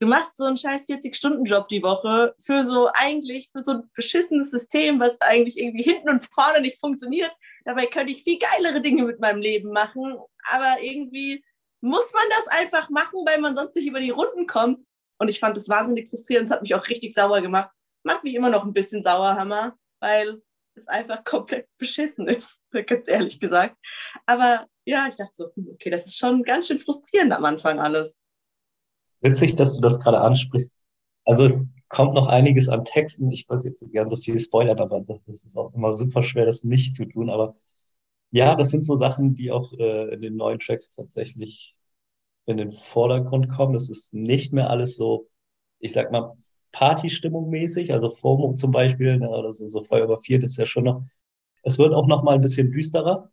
[0.00, 4.50] du machst so einen scheiß 40-Stunden-Job die Woche für so eigentlich, für so ein beschissenes
[4.50, 7.30] System, was eigentlich irgendwie hinten und vorne nicht funktioniert.
[7.64, 10.16] Dabei könnte ich viel geilere Dinge mit meinem Leben machen,
[10.50, 11.44] aber irgendwie
[11.82, 14.86] muss man das einfach machen, weil man sonst nicht über die Runden kommt.
[15.18, 17.70] Und ich fand das wahnsinnig frustrierend, es hat mich auch richtig sauer gemacht.
[18.02, 20.40] Macht mich immer noch ein bisschen sauer, Hammer, weil
[20.80, 23.76] es einfach komplett beschissen ist, ganz ehrlich gesagt.
[24.26, 27.78] Aber ja, ich dachte so, hm, okay, das ist schon ganz schön frustrierend am Anfang
[27.78, 28.18] alles.
[29.20, 30.72] Witzig, dass du das gerade ansprichst.
[31.24, 33.30] Also es kommt noch einiges an Texten.
[33.30, 36.64] Ich wollte jetzt gern so viel spoilern, aber das ist auch immer super schwer, das
[36.64, 37.28] nicht zu tun.
[37.28, 37.56] Aber
[38.30, 41.76] ja, das sind so Sachen, die auch äh, in den neuen Tracks tatsächlich
[42.46, 43.74] in den Vordergrund kommen.
[43.74, 45.28] Es ist nicht mehr alles so,
[45.78, 46.36] ich sag mal,
[46.72, 50.66] Partystimmung mäßig, also FOMO zum Beispiel, ne, oder so, so Feuer über vier, ist ja
[50.66, 51.02] schon noch,
[51.62, 53.30] es wird auch noch mal ein bisschen düsterer.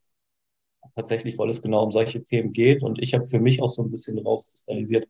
[0.96, 2.82] Tatsächlich, weil es genau um solche Themen geht.
[2.84, 5.08] Und ich habe für mich auch so ein bisschen rauskristallisiert,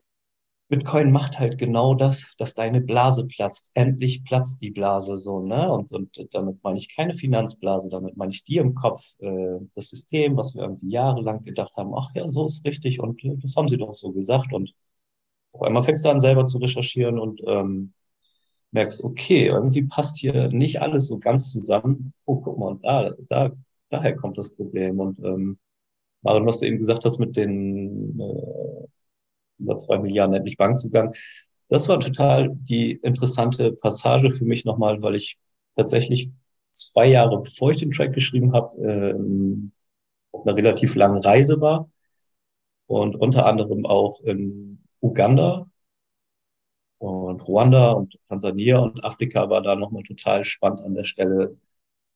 [0.68, 3.70] Bitcoin macht halt genau das, dass deine Blase platzt.
[3.74, 5.70] Endlich platzt die Blase so, ne?
[5.72, 9.88] Und, und damit meine ich keine Finanzblase, damit meine ich die im Kopf, äh, das
[9.88, 13.56] System, was wir irgendwie jahrelang gedacht haben, ach ja, so ist richtig und äh, das
[13.56, 14.52] haben sie doch so gesagt.
[14.52, 14.74] Und
[15.52, 17.94] auf einmal fängst du an, selber zu recherchieren und ähm,
[18.72, 22.12] merkst, okay, irgendwie passt hier nicht alles so ganz zusammen.
[22.24, 23.52] Oh, guck mal, da, da,
[23.90, 25.00] daher kommt das Problem.
[25.00, 25.58] Und ähm,
[26.22, 28.86] Maren, was du eben gesagt hast mit den äh,
[29.58, 31.14] über zwei Milliarden endlich Bankzugang.
[31.68, 35.38] Das war total die interessante Passage für mich nochmal, weil ich
[35.76, 36.30] tatsächlich
[36.72, 39.72] zwei Jahre bevor ich den Track geschrieben habe, ähm,
[40.32, 41.90] auf einer relativ langen Reise war
[42.86, 45.67] und unter anderem auch in Uganda
[46.98, 51.56] und Ruanda und Tansania und Afrika war da nochmal total spannend an der Stelle,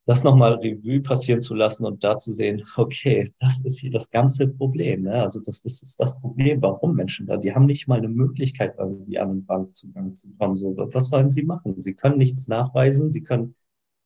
[0.07, 4.11] das nochmal Revue passieren zu lassen und da zu sehen, okay, das ist hier das
[4.11, 5.03] ganze Problem.
[5.03, 5.14] Ne?
[5.22, 8.74] Also das, das ist das Problem, warum Menschen da, die haben nicht mal eine Möglichkeit,
[8.78, 10.57] irgendwie an den Bankzugang zu kommen.
[10.57, 11.80] So, was sollen sie machen?
[11.80, 13.55] Sie können nichts nachweisen, sie können,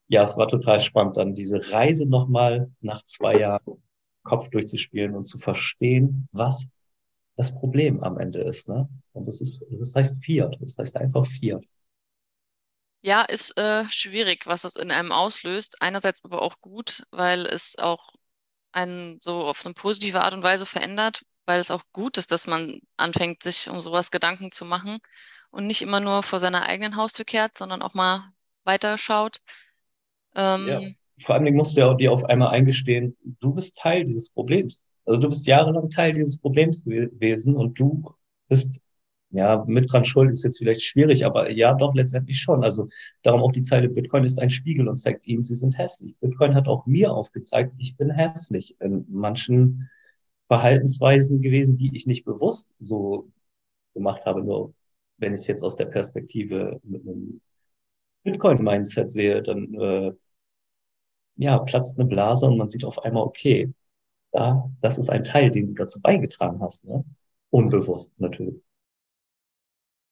[0.09, 3.83] ja, es war total spannend, dann diese Reise nochmal nach zwei Jahren
[4.23, 6.69] Kopf durchzuspielen und zu verstehen, was
[7.37, 8.69] das Problem am Ende ist.
[8.69, 8.89] Ne?
[9.13, 11.65] Und das ist, das heißt Fiat, das heißt einfach Fiat.
[13.03, 15.81] Ja, ist äh, schwierig, was es in einem auslöst.
[15.81, 18.13] Einerseits aber auch gut, weil es auch
[18.73, 22.33] einen so auf so eine positive Art und Weise verändert, weil es auch gut ist,
[22.33, 24.99] dass man anfängt, sich um sowas Gedanken zu machen
[25.51, 28.25] und nicht immer nur vor seiner eigenen Haustür kehrt, sondern auch mal
[28.65, 29.41] weiter schaut.
[30.35, 30.81] Ähm, ja.
[31.19, 34.86] Vor allem musst du ja dir auf einmal eingestehen, du bist Teil dieses Problems.
[35.07, 38.05] Also du bist jahrelang Teil dieses Problems gewesen und du
[38.49, 38.81] bist
[39.31, 42.65] ja, mit dran schuld ist jetzt vielleicht schwierig, aber ja, doch letztendlich schon.
[42.65, 42.89] Also
[43.23, 46.17] darum auch die Zeile, Bitcoin ist ein Spiegel und zeigt ihnen, sie sind hässlich.
[46.21, 49.91] Bitcoin hat auch mir aufgezeigt, ich bin hässlich in manchen
[50.49, 53.31] Verhaltensweisen gewesen, die ich nicht bewusst so
[53.95, 54.43] gemacht habe.
[54.43, 54.75] Nur
[55.19, 57.41] wenn ich es jetzt aus der Perspektive mit einem
[58.25, 60.13] Bitcoin-Mindset sehe, dann äh,
[61.37, 63.73] ja, platzt eine Blase und man sieht auf einmal, okay,
[64.33, 67.05] da, das ist ein Teil, den du dazu beigetragen hast, ne?
[67.51, 68.61] Unbewusst natürlich.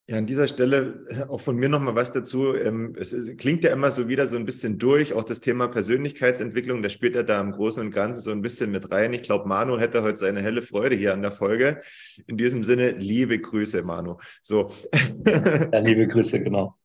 [0.07, 2.55] Ja, an dieser Stelle äh, auch von mir nochmal was dazu.
[2.55, 6.83] Ähm, es, klingt ja immer so wieder so ein bisschen durch, auch das Thema Persönlichkeitsentwicklung,
[6.83, 9.15] das spielt ja da im Großen und Ganzen so ein bisschen mit rein.
[9.15, 11.81] Ich glaube, Manu hätte heute seine helle Freude hier an der Folge.
[12.27, 14.19] In diesem Sinne, liebe Grüße, Manu.
[14.43, 14.71] So.
[15.73, 16.77] Ja, liebe Grüße, genau.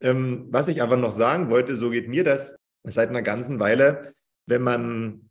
[0.00, 4.12] Ähm, was ich aber noch sagen wollte, so geht mir das seit einer ganzen Weile,
[4.46, 5.30] wenn man,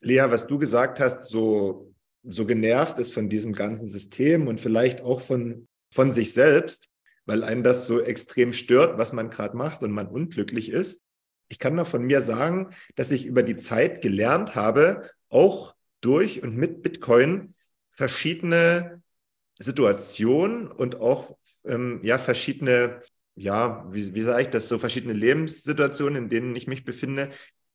[0.00, 1.92] Lea, was du gesagt hast, so,
[2.22, 6.88] so genervt ist von diesem ganzen System und vielleicht auch von von sich selbst,
[7.26, 11.02] weil einen das so extrem stört, was man gerade macht und man unglücklich ist.
[11.48, 16.42] Ich kann nur von mir sagen, dass ich über die Zeit gelernt habe, auch durch
[16.42, 17.54] und mit Bitcoin
[17.90, 19.02] verschiedene
[19.58, 23.00] Situationen und auch ähm, ja verschiedene
[23.34, 27.30] ja wie, wie sage ich das so verschiedene Lebenssituationen, in denen ich mich befinde,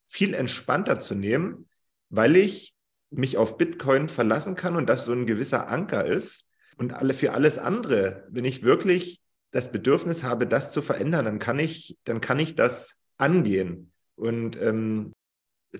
[0.08, 1.68] viel entspannter zu nehmen,
[2.14, 2.76] weil ich
[3.10, 6.48] mich auf Bitcoin verlassen kann und das so ein gewisser Anker ist
[6.78, 11.40] und alle für alles andere, wenn ich wirklich das Bedürfnis habe, das zu verändern, dann
[11.40, 13.92] kann ich, dann kann ich das angehen.
[14.16, 15.14] Und ähm,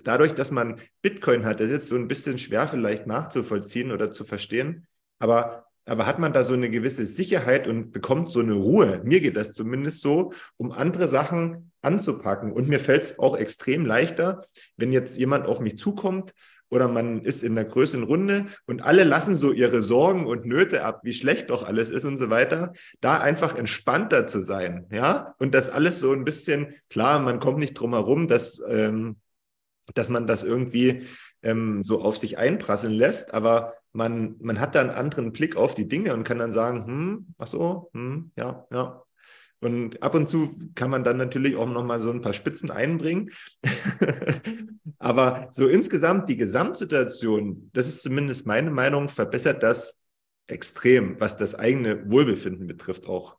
[0.02, 4.10] dadurch, dass man Bitcoin hat, das ist jetzt so ein bisschen schwer vielleicht nachzuvollziehen oder
[4.10, 4.88] zu verstehen,
[5.20, 9.02] aber, aber hat man da so eine gewisse Sicherheit und bekommt so eine Ruhe.
[9.04, 12.52] Mir geht das zumindest so, um andere Sachen anzupacken.
[12.52, 14.42] Und mir fällt es auch extrem leichter,
[14.76, 16.32] wenn jetzt jemand auf mich zukommt
[16.70, 20.84] oder man ist in einer größeren Runde und alle lassen so ihre Sorgen und Nöte
[20.84, 25.34] ab, wie schlecht doch alles ist und so weiter, da einfach entspannter zu sein, ja,
[25.38, 29.16] und das alles so ein bisschen, klar, man kommt nicht drum herum, dass, ähm,
[29.94, 31.06] dass man das irgendwie
[31.42, 35.74] ähm, so auf sich einprasseln lässt, aber man, man hat da einen anderen Blick auf
[35.74, 39.02] die Dinge und kann dann sagen, hm, ach so, hm, ja, ja,
[39.64, 43.30] und ab und zu kann man dann natürlich auch nochmal so ein paar Spitzen einbringen.
[44.98, 49.98] Aber so insgesamt die Gesamtsituation, das ist zumindest meine Meinung, verbessert das
[50.46, 53.36] extrem, was das eigene Wohlbefinden betrifft auch.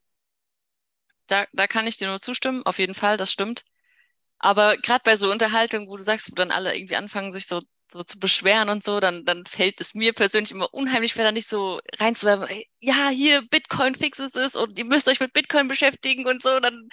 [1.28, 3.66] Da, da kann ich dir nur zustimmen, auf jeden Fall, das stimmt.
[4.38, 7.62] Aber gerade bei so Unterhaltungen, wo du sagst, wo dann alle irgendwie anfangen, sich so
[7.92, 11.32] so zu beschweren und so, dann, dann fällt es mir persönlich immer unheimlich schwer, da
[11.32, 12.48] nicht so reinzuwerfen,
[12.80, 16.60] ja, hier, Bitcoin fixes es und ihr müsst euch mit Bitcoin beschäftigen und so.
[16.60, 16.90] Dann,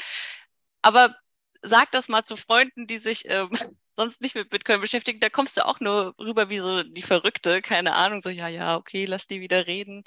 [0.83, 1.17] aber
[1.63, 3.51] sag das mal zu Freunden, die sich ähm,
[3.97, 7.63] sonst nicht mit Bitcoin beschäftigen, da kommst du auch nur rüber wie so die Verrückte,
[7.63, 10.05] keine Ahnung, so, ja, ja, okay, lass die wieder reden.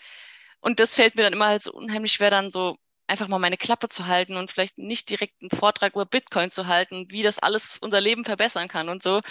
[0.60, 2.78] Und das fällt mir dann immer halt so unheimlich schwer, dann so
[3.08, 6.68] einfach mal meine Klappe zu halten und vielleicht nicht direkt einen Vortrag über Bitcoin zu
[6.68, 9.22] halten, wie das alles unser Leben verbessern kann und so.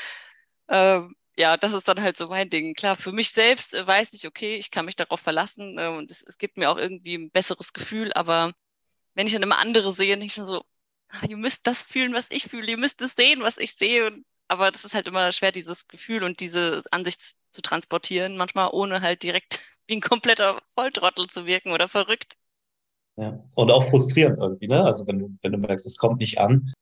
[0.69, 2.75] Ähm, ja, das ist dann halt so mein Ding.
[2.75, 6.11] Klar, für mich selbst äh, weiß ich, okay, ich kann mich darauf verlassen äh, und
[6.11, 8.53] es, es, gibt mir auch irgendwie ein besseres Gefühl, aber
[9.15, 10.65] wenn ich dann immer andere sehe, denke ich so,
[11.09, 14.07] ach, ihr müsst das fühlen, was ich fühle, ihr müsst es sehen, was ich sehe.
[14.07, 18.71] Und, aber das ist halt immer schwer, dieses Gefühl und diese Ansicht zu transportieren, manchmal
[18.73, 22.35] ohne halt direkt wie ein kompletter Volltrottel zu wirken oder verrückt.
[23.17, 24.85] Ja, und auch frustrierend irgendwie, ne?
[24.85, 26.73] Also wenn du, wenn du merkst, es kommt nicht an,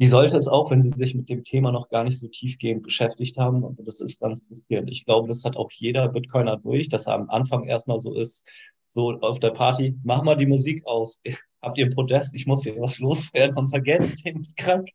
[0.00, 2.82] wie sollte es auch, wenn sie sich mit dem Thema noch gar nicht so tiefgehend
[2.82, 3.62] beschäftigt haben.
[3.62, 4.90] Und das ist dann frustrierend.
[4.90, 8.48] Ich glaube, das hat auch jeder Bitcoiner durch, dass er am Anfang erstmal so ist,
[8.88, 11.20] so auf der Party, mach mal die Musik aus.
[11.60, 12.34] Habt ihr Protest?
[12.34, 13.58] Ich muss hier was loswerden.
[13.58, 14.88] Unser Geldsystem ist krank.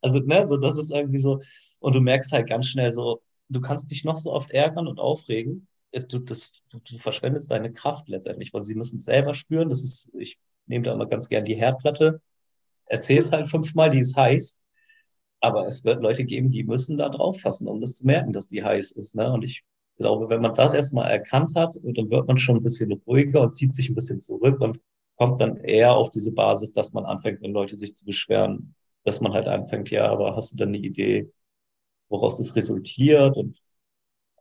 [0.00, 1.40] Also, ne, so, das ist irgendwie so.
[1.78, 4.98] Und du merkst halt ganz schnell so, du kannst dich noch so oft ärgern und
[4.98, 5.68] aufregen.
[6.08, 9.68] Du, das, du, du verschwendest deine Kraft letztendlich, weil sie müssen es selber spüren.
[9.68, 12.20] Das ist, ich nehme da immer ganz gern die Herdplatte
[12.86, 14.58] erzähl's halt fünfmal, die ist heiß.
[15.40, 18.48] Aber es wird Leute geben, die müssen da drauf fassen, um das zu merken, dass
[18.48, 19.14] die heiß ist.
[19.14, 19.30] Ne?
[19.30, 19.62] Und ich
[19.98, 23.54] glaube, wenn man das erstmal erkannt hat, dann wird man schon ein bisschen ruhiger und
[23.54, 24.80] zieht sich ein bisschen zurück und
[25.16, 28.74] kommt dann eher auf diese Basis, dass man anfängt, wenn Leute sich zu beschweren,
[29.04, 31.30] dass man halt anfängt, ja, aber hast du denn eine Idee,
[32.08, 33.36] woraus das resultiert?
[33.36, 33.60] Und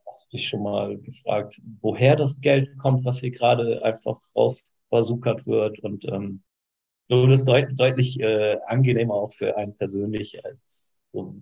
[0.07, 5.45] hast du dich schon mal gefragt, woher das Geld kommt, was hier gerade einfach rausbasukert
[5.45, 5.79] wird?
[5.79, 6.43] Und ähm,
[7.10, 11.36] so das deut deutlich äh, angenehmer auch für einen persönlich, als so,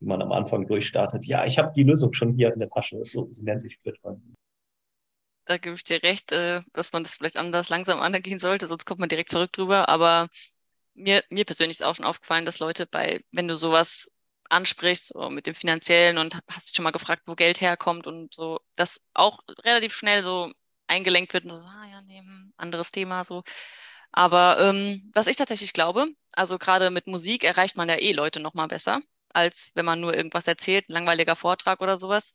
[0.00, 1.24] wie man am Anfang durchstartet.
[1.26, 3.02] Ja, ich habe die Lösung schon hier in der Tasche.
[3.02, 4.34] So, so nennt sich Bitcoin.
[5.46, 8.84] Da gebe ich dir recht, äh, dass man das vielleicht anders langsam angehen sollte, sonst
[8.84, 9.88] kommt man direkt verrückt drüber.
[9.88, 10.28] Aber
[10.94, 14.10] mir, mir persönlich ist auch schon aufgefallen, dass Leute bei, wenn du sowas
[14.50, 18.60] ansprichst, so mit dem Finanziellen und hast schon mal gefragt, wo Geld herkommt und so,
[18.76, 20.52] das auch relativ schnell so
[20.86, 23.42] eingelenkt wird und so, ah ja, nee, hm, anderes Thema, so.
[24.12, 28.40] Aber ähm, was ich tatsächlich glaube, also gerade mit Musik erreicht man ja eh Leute
[28.40, 29.00] noch mal besser,
[29.32, 32.34] als wenn man nur irgendwas erzählt, ein langweiliger Vortrag oder sowas.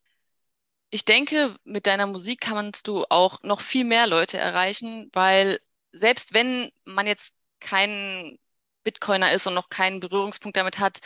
[0.90, 5.60] Ich denke, mit deiner Musik kannst du auch noch viel mehr Leute erreichen, weil
[5.92, 8.38] selbst wenn man jetzt kein
[8.84, 11.00] Bitcoiner ist und noch keinen Berührungspunkt damit hat,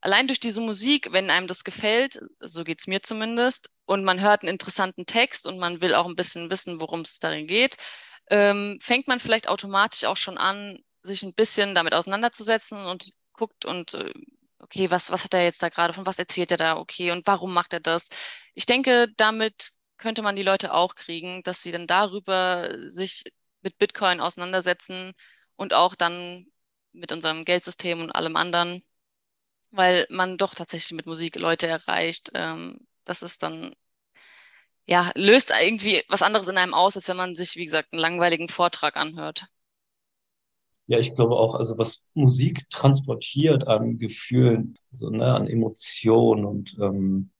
[0.00, 4.42] allein durch diese Musik, wenn einem das gefällt, so geht's mir zumindest, und man hört
[4.42, 7.76] einen interessanten Text und man will auch ein bisschen wissen, worum es darin geht,
[8.30, 13.64] ähm, fängt man vielleicht automatisch auch schon an, sich ein bisschen damit auseinanderzusetzen und guckt
[13.66, 14.12] und äh,
[14.58, 17.26] okay, was, was hat er jetzt da gerade, von was erzählt er da, okay, und
[17.26, 18.08] warum macht er das?
[18.54, 23.24] Ich denke, damit könnte man die Leute auch kriegen, dass sie dann darüber sich
[23.62, 25.12] mit Bitcoin auseinandersetzen
[25.56, 26.46] und auch dann
[26.92, 28.82] mit unserem Geldsystem und allem anderen,
[29.70, 32.30] weil man doch tatsächlich mit Musik Leute erreicht.
[32.34, 33.74] Ähm, das ist dann
[34.86, 38.00] ja, löst irgendwie was anderes in einem aus, als wenn man sich, wie gesagt, einen
[38.00, 39.46] langweiligen Vortrag anhört.
[40.86, 46.76] Ja, ich glaube auch, also was Musik transportiert an Gefühlen, so, ne, an Emotionen und
[46.78, 47.30] ähm,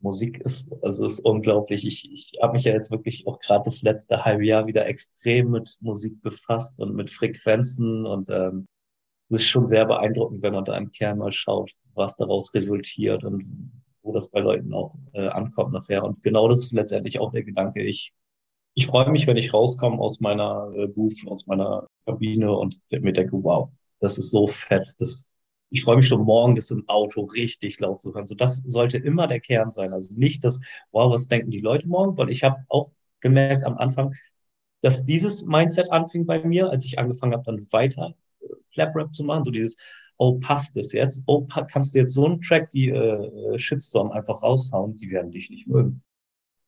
[0.00, 1.86] Musik ist, also ist unglaublich.
[1.86, 5.52] Ich, ich habe mich ja jetzt wirklich auch gerade das letzte halbe Jahr wieder extrem
[5.52, 8.66] mit Musik befasst und mit Frequenzen und ähm,
[9.28, 13.24] es ist schon sehr beeindruckend, wenn man da im Kern mal schaut, was daraus resultiert
[13.24, 13.72] und
[14.02, 16.04] wo das bei Leuten auch äh, ankommt nachher.
[16.04, 17.82] Und genau das ist letztendlich auch der Gedanke.
[17.82, 18.12] Ich,
[18.74, 23.12] ich freue mich, wenn ich rauskomme aus meiner äh, Booth, aus meiner Kabine und mir
[23.12, 24.94] denke, wow, das ist so fett.
[24.98, 25.30] Das,
[25.70, 28.26] ich freue mich schon morgen, das im Auto richtig laut zu hören.
[28.26, 29.92] So, das sollte immer der Kern sein.
[29.92, 32.16] Also nicht das, wow, was denken die Leute morgen?
[32.18, 32.90] Weil ich habe auch
[33.20, 34.14] gemerkt am Anfang,
[34.82, 39.14] dass dieses Mindset anfing bei mir, als ich angefangen habe, dann weiter äh, Flap Rap
[39.14, 39.76] zu machen, so dieses,
[40.22, 41.24] oh, passt das jetzt?
[41.26, 44.94] Oh, kannst du jetzt so einen Track wie äh, Shitstorm einfach raushauen?
[44.96, 46.02] Die werden dich nicht mögen.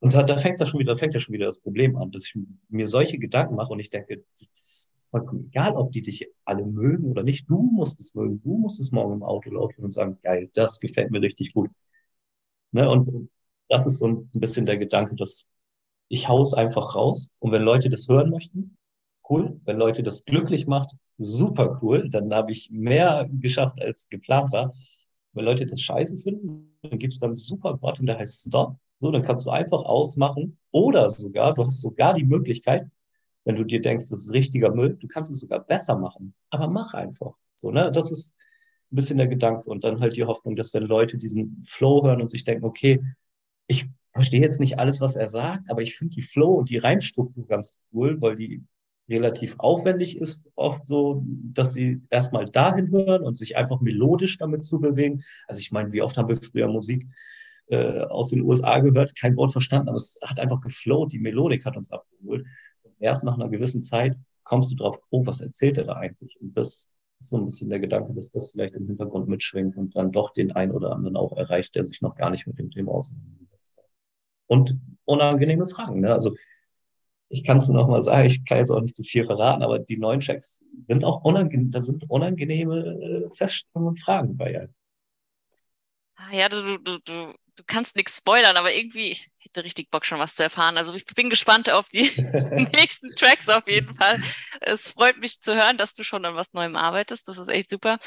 [0.01, 2.35] Und da, da fängt ja schon wieder, schon wieder das Problem an, dass ich
[2.69, 6.67] mir solche Gedanken mache und ich denke, das ist vollkommen egal, ob die dich alle
[6.67, 7.49] mögen oder nicht.
[7.49, 8.43] Du musst es mögen.
[8.43, 11.71] Du musst es morgen im Auto laufen und sagen, geil, das gefällt mir richtig gut.
[12.73, 12.91] Ne?
[12.91, 13.31] Und
[13.69, 15.49] das ist so ein bisschen der Gedanke, dass
[16.09, 17.31] ich es einfach raus.
[17.39, 18.77] Und wenn Leute das hören möchten,
[19.31, 19.61] cool.
[19.65, 22.09] Wenn Leute das glücklich macht, super cool.
[22.09, 24.75] Dann habe ich mehr geschafft, als geplant war.
[25.33, 28.77] Wenn Leute das scheiße finden, dann gibt es dann super Button, der heißt Stop.
[28.99, 30.59] So, dann kannst du einfach ausmachen.
[30.71, 32.89] Oder sogar, du hast sogar die Möglichkeit,
[33.45, 36.35] wenn du dir denkst, das ist richtiger Müll, du kannst es sogar besser machen.
[36.51, 37.35] Aber mach einfach.
[37.57, 37.93] So, ne?
[37.93, 38.37] Das ist
[38.91, 39.69] ein bisschen der Gedanke.
[39.69, 43.01] Und dann halt die Hoffnung, dass wenn Leute diesen Flow hören und sich denken, okay,
[43.67, 46.79] ich verstehe jetzt nicht alles, was er sagt, aber ich finde die Flow und die
[46.79, 48.65] Reimstruktur ganz cool, weil die
[49.09, 54.65] relativ aufwendig ist, oft so, dass sie erstmal dahin hören und sich einfach melodisch damit
[54.65, 55.23] zu bewegen.
[55.47, 57.07] Also ich meine, wie oft haben wir früher Musik
[57.67, 61.65] äh, aus den USA gehört, kein Wort verstanden, aber es hat einfach geflowt, die Melodik
[61.65, 62.47] hat uns abgeholt.
[62.83, 66.37] Und erst nach einer gewissen Zeit kommst du drauf, oh, was erzählt er da eigentlich?
[66.41, 66.89] Und das
[67.21, 70.33] ist so ein bisschen der Gedanke, dass das vielleicht im Hintergrund mitschwingt und dann doch
[70.33, 73.77] den einen oder anderen auch erreicht, der sich noch gar nicht mit dem Thema auseinandergesetzt
[73.77, 73.85] hat.
[74.47, 76.13] Und unangenehme Fragen, ne?
[76.13, 76.35] Also
[77.35, 79.63] ich kann es nur noch mal sagen, ich kann jetzt auch nicht zu viel verraten,
[79.63, 84.69] aber die neuen Checks sind auch unangenehm, da sind unangenehme äh, Feststellungen und Fragen bei.
[86.17, 90.07] Ah, ja, du, du, du, du kannst nichts spoilern, aber irgendwie ich hätte richtig Bock
[90.07, 90.79] schon was zu erfahren.
[90.79, 92.03] Also ich bin gespannt auf die
[92.77, 94.23] nächsten Tracks auf jeden Fall.
[94.61, 97.29] Es freut mich zu hören, dass du schon an was Neuem arbeitest.
[97.29, 97.99] Das ist echt super.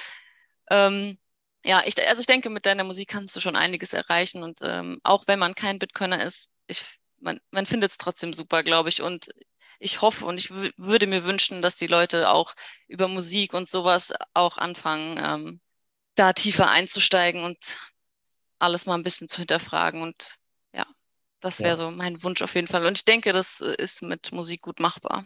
[0.70, 1.18] Ähm,
[1.66, 5.00] ja, ich, also ich denke, mit deiner Musik kannst du schon einiges erreichen und ähm,
[5.04, 6.86] auch wenn man kein Bitcoiner ist, ich,
[7.20, 9.02] man, man findet es trotzdem super, glaube ich.
[9.02, 9.30] Und
[9.80, 12.56] ich hoffe und ich würde mir wünschen, dass die Leute auch
[12.88, 15.62] über Musik und sowas auch anfangen, ähm,
[16.16, 17.78] da tiefer einzusteigen und
[18.60, 20.02] alles mal ein bisschen zu hinterfragen.
[20.02, 20.36] Und
[20.74, 20.86] ja,
[21.40, 21.76] das wäre ja.
[21.78, 22.86] so mein Wunsch auf jeden Fall.
[22.86, 25.26] Und ich denke, das ist mit Musik gut machbar.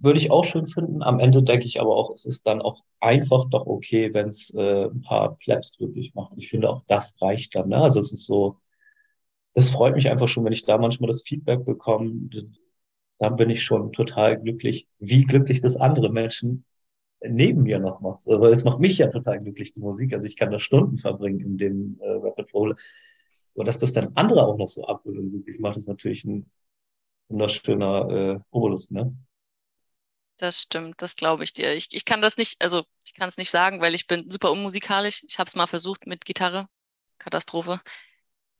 [0.00, 1.02] Würde ich auch schön finden.
[1.02, 4.52] Am Ende denke ich aber auch, es ist dann auch einfach doch okay, wenn es
[4.54, 6.38] äh, ein paar Plebs glücklich machen.
[6.38, 7.68] Ich finde auch, das reicht dann.
[7.68, 7.82] Ne?
[7.82, 8.60] Also es ist so,
[9.58, 12.30] das freut mich einfach schon, wenn ich da manchmal das Feedback bekomme.
[13.18, 16.64] Dann bin ich schon total glücklich, wie glücklich das andere Menschen
[17.20, 18.22] neben mir noch macht.
[18.28, 20.12] Also, es macht mich ja total glücklich, die Musik.
[20.12, 22.76] Also ich kann da Stunden verbringen in dem äh, Rapid Roll.
[23.54, 26.48] Und dass das dann andere auch noch so abholt und glücklich macht, ist natürlich ein
[27.28, 29.12] wunderschöner äh, Obolus, ne?
[30.36, 31.72] Das stimmt, das glaube ich dir.
[31.74, 34.52] Ich, ich kann das nicht, also ich kann es nicht sagen, weil ich bin super
[34.52, 35.24] unmusikalisch.
[35.26, 36.68] Ich habe es mal versucht mit Gitarre.
[37.18, 37.80] Katastrophe.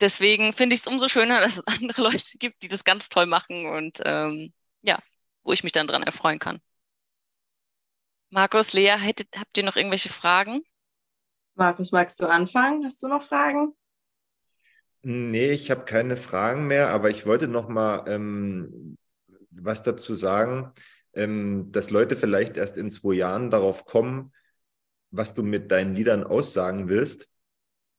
[0.01, 3.27] Deswegen finde ich es umso schöner, dass es andere Leute gibt, die das ganz toll
[3.27, 4.99] machen und ähm, ja,
[5.43, 6.61] wo ich mich dann dran erfreuen kann.
[8.31, 10.63] Markus, Lea, hättet, habt ihr noch irgendwelche Fragen?
[11.55, 12.85] Markus, magst du anfangen?
[12.85, 13.75] Hast du noch Fragen?
[15.03, 18.99] Nee, ich habe keine Fragen mehr, aber ich wollte noch mal ähm,
[19.51, 20.73] was dazu sagen,
[21.15, 24.33] ähm, dass Leute vielleicht erst in zwei Jahren darauf kommen,
[25.11, 27.29] was du mit deinen Liedern aussagen willst.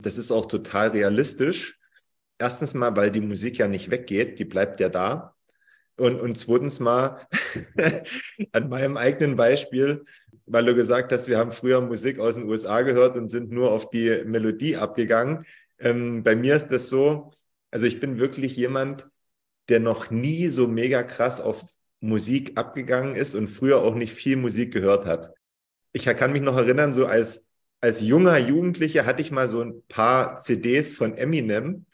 [0.01, 1.78] Das ist auch total realistisch.
[2.39, 5.35] Erstens mal, weil die Musik ja nicht weggeht, die bleibt ja da.
[5.97, 7.27] Und, und zweitens mal
[8.53, 10.05] an meinem eigenen Beispiel,
[10.45, 13.71] weil du gesagt hast, wir haben früher Musik aus den USA gehört und sind nur
[13.71, 15.45] auf die Melodie abgegangen.
[15.79, 17.31] Ähm, bei mir ist das so,
[17.71, 19.07] also ich bin wirklich jemand,
[19.67, 21.63] der noch nie so mega krass auf
[21.99, 25.33] Musik abgegangen ist und früher auch nicht viel Musik gehört hat.
[25.91, 27.45] Ich kann mich noch erinnern, so als,
[27.81, 31.85] als junger Jugendlicher hatte ich mal so ein paar CDs von Eminem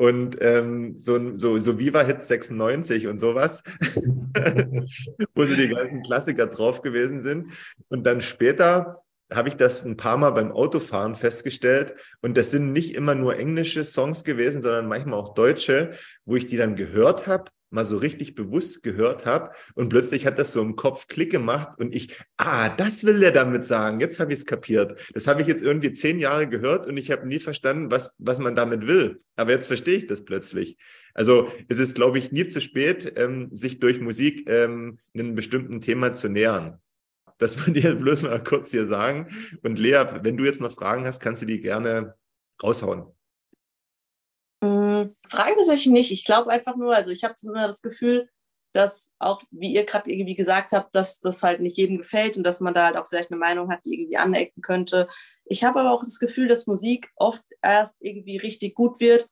[0.00, 3.62] und ähm, so, so, so Viva Hits 96 und sowas,
[5.34, 7.52] wo so die ganzen Klassiker drauf gewesen sind.
[7.88, 11.96] Und dann später habe ich das ein paar Mal beim Autofahren festgestellt.
[12.22, 15.92] Und das sind nicht immer nur englische Songs gewesen, sondern manchmal auch deutsche,
[16.24, 20.38] wo ich die dann gehört habe mal so richtig bewusst gehört habe und plötzlich hat
[20.38, 24.20] das so im Kopf Klick gemacht und ich, ah, das will er damit sagen, jetzt
[24.20, 25.00] habe ich es kapiert.
[25.14, 28.38] Das habe ich jetzt irgendwie zehn Jahre gehört und ich habe nie verstanden, was, was
[28.38, 29.22] man damit will.
[29.36, 30.76] Aber jetzt verstehe ich das plötzlich.
[31.14, 35.80] Also es ist, glaube ich, nie zu spät, ähm, sich durch Musik ähm, einem bestimmten
[35.80, 36.80] Thema zu nähern.
[37.38, 39.28] Das würde ich bloß mal kurz hier sagen.
[39.62, 42.14] Und Lea, wenn du jetzt noch Fragen hast, kannst du die gerne
[42.62, 43.06] raushauen.
[45.30, 46.10] Fragen tatsächlich nicht.
[46.10, 48.28] Ich glaube einfach nur, also ich habe immer das Gefühl,
[48.72, 52.44] dass auch, wie ihr gerade irgendwie gesagt habt, dass das halt nicht jedem gefällt und
[52.44, 55.08] dass man da halt auch vielleicht eine Meinung hat, die irgendwie anecken könnte.
[55.44, 59.28] Ich habe aber auch das Gefühl, dass Musik oft erst irgendwie richtig gut wird,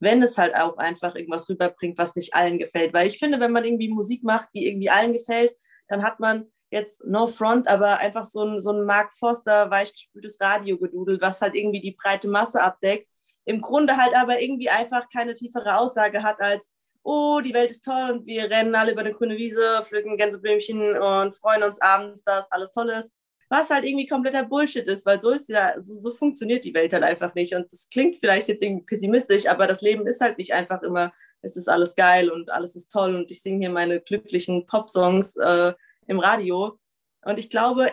[0.00, 2.94] wenn es halt auch einfach irgendwas rüberbringt, was nicht allen gefällt.
[2.94, 5.54] Weil ich finde, wenn man irgendwie Musik macht, die irgendwie allen gefällt,
[5.88, 10.38] dann hat man jetzt no front, aber einfach so ein, so ein Mark Foster weichgespültes
[10.40, 13.08] Radio gedudelt, was halt irgendwie die breite Masse abdeckt.
[13.48, 16.70] Im Grunde halt aber irgendwie einfach keine tiefere Aussage hat als,
[17.02, 20.98] oh, die Welt ist toll und wir rennen alle über eine grüne Wiese, pflücken Gänseblümchen
[20.98, 23.14] und freuen uns abends, dass alles toll ist.
[23.48, 26.92] Was halt irgendwie kompletter Bullshit ist, weil so ist ja, so, so funktioniert die Welt
[26.92, 27.54] halt einfach nicht.
[27.54, 31.10] Und das klingt vielleicht jetzt irgendwie pessimistisch, aber das Leben ist halt nicht einfach immer,
[31.40, 35.36] es ist alles geil und alles ist toll und ich singe hier meine glücklichen Popsongs
[35.36, 35.72] äh,
[36.06, 36.78] im Radio.
[37.24, 37.90] Und ich glaube,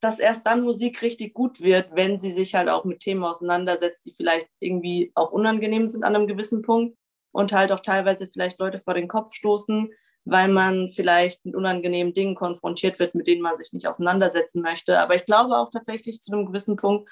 [0.00, 4.06] dass erst dann Musik richtig gut wird, wenn sie sich halt auch mit Themen auseinandersetzt,
[4.06, 6.96] die vielleicht irgendwie auch unangenehm sind an einem gewissen Punkt
[7.32, 9.90] und halt auch teilweise vielleicht Leute vor den Kopf stoßen,
[10.24, 14.98] weil man vielleicht mit unangenehmen Dingen konfrontiert wird, mit denen man sich nicht auseinandersetzen möchte.
[14.98, 17.08] Aber ich glaube auch tatsächlich zu einem gewissen Punkt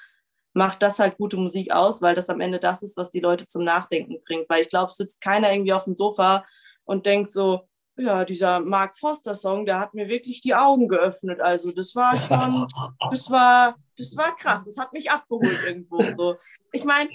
[0.53, 3.47] macht das halt gute Musik aus, weil das am Ende das ist, was die Leute
[3.47, 4.49] zum Nachdenken bringt.
[4.49, 6.45] Weil ich glaube, es sitzt keiner irgendwie auf dem Sofa
[6.83, 7.67] und denkt so,
[7.97, 11.41] ja, dieser Mark Foster Song, der hat mir wirklich die Augen geöffnet.
[11.41, 12.67] Also das war schon,
[13.11, 14.63] das war, das war krass.
[14.65, 15.99] Das hat mich abgeholt irgendwo.
[16.01, 16.35] So.
[16.71, 17.09] Ich meine,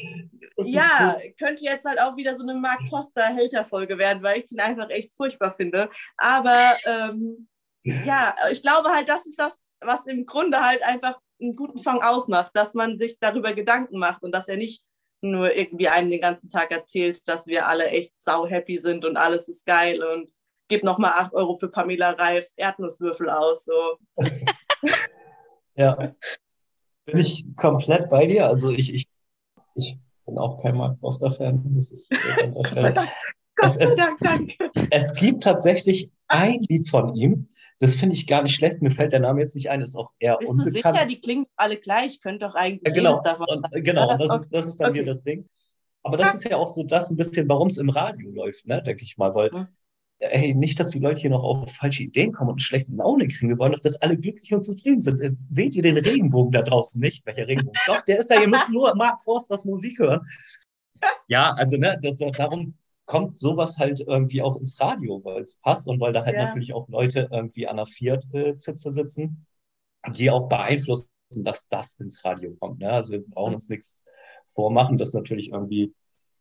[0.59, 4.61] ja, könnte jetzt halt auch wieder so eine Mark Foster Hater-Folge werden, weil ich den
[4.61, 5.89] einfach echt furchtbar finde.
[6.16, 7.49] Aber ähm,
[7.85, 12.03] ja, ich glaube halt, das ist das, was im Grunde halt einfach einen guten Song
[12.03, 14.85] ausmacht, dass man sich darüber Gedanken macht und dass er nicht
[15.20, 19.16] nur irgendwie einem den ganzen Tag erzählt, dass wir alle echt sau happy sind und
[19.16, 20.33] alles ist geil und
[20.73, 23.66] gib nochmal 8 Euro für Pamela Reif Erdnusswürfel aus.
[23.66, 23.75] So.
[25.77, 26.14] ja.
[27.05, 28.47] Bin ich komplett bei dir.
[28.47, 29.07] Also ich, ich,
[29.75, 32.09] ich bin auch kein Mark Foster-Fan, muss ich
[32.55, 33.09] Gott sei Dank,
[33.57, 34.55] Gott sei Dank, danke.
[34.91, 37.49] Es gibt tatsächlich ein Lied von ihm,
[37.81, 38.81] das finde ich gar nicht schlecht.
[38.81, 40.75] Mir fällt der Name jetzt nicht ein, ist auch eher Bist unbekannt.
[40.75, 42.23] Bist du sicher, die klingen alle gleich?
[42.23, 43.20] Könnte doch eigentlich ja, genau.
[43.20, 45.01] davon und, Genau, das, ist, das ist dann okay.
[45.01, 45.47] hier das Ding.
[46.03, 48.83] Aber das ist ja auch so das ein bisschen, warum es im Radio läuft, ne,
[48.83, 49.68] denke ich mal, weil mhm
[50.31, 53.29] ey, nicht, dass die Leute hier noch auf falsche Ideen kommen und eine schlechte Laune
[53.29, 53.49] kriegen.
[53.49, 55.20] Wir wollen doch, dass alle glücklich und zufrieden sind.
[55.20, 57.27] Äh, seht ihr den Regenbogen da draußen nicht?
[57.27, 57.79] Welcher Regenbogen?
[57.87, 58.41] doch, der ist da.
[58.41, 60.20] Ihr müsst nur Mark Forsters Musik hören.
[61.27, 62.75] Ja, also ne, das, darum
[63.07, 66.45] kommt sowas halt irgendwie auch ins Radio, weil es passt und weil da halt ja.
[66.45, 69.47] natürlich auch Leute irgendwie an der Viert-Zitze äh, sitzen,
[70.14, 72.79] die auch beeinflussen, dass das ins Radio kommt.
[72.79, 72.91] Ne?
[72.91, 74.05] Also wir brauchen uns nichts
[74.47, 75.93] vormachen, dass natürlich irgendwie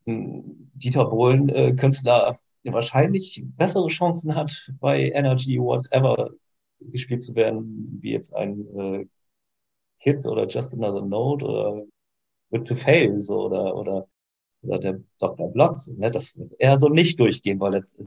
[0.05, 6.31] hm, Dieter Bohlen, äh, Künstler wahrscheinlich bessere Chancen hat, bei Energy Whatever
[6.79, 9.05] gespielt zu werden, wie jetzt ein äh,
[9.97, 11.83] Hit oder Just Another Note oder
[12.49, 14.07] With to Fail so oder oder
[14.63, 15.51] oder der Dr.
[15.51, 17.97] Blocks, ne, das wird eher so nicht durchgehen, weil jetzt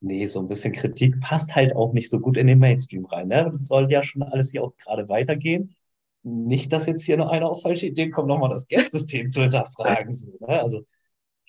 [0.00, 3.28] nee, so ein bisschen Kritik passt halt auch nicht so gut in den Mainstream rein,
[3.28, 3.48] ne?
[3.50, 5.74] Das soll ja schon alles hier auch gerade weitergehen.
[6.22, 10.12] Nicht, dass jetzt hier noch einer auf falsche Ideen kommt, nochmal das Geldsystem zu hinterfragen.
[10.12, 10.60] So, ne?
[10.60, 10.84] Also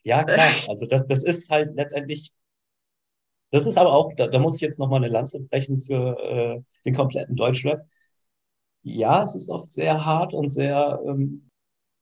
[0.03, 0.49] ja, klar.
[0.69, 2.31] Also das, das ist halt letztendlich
[3.51, 6.61] das ist aber auch, da, da muss ich jetzt nochmal eine Lanze brechen für äh,
[6.85, 7.85] den kompletten Deutschrap.
[8.83, 11.49] Ja, es ist oft sehr hart und sehr ähm,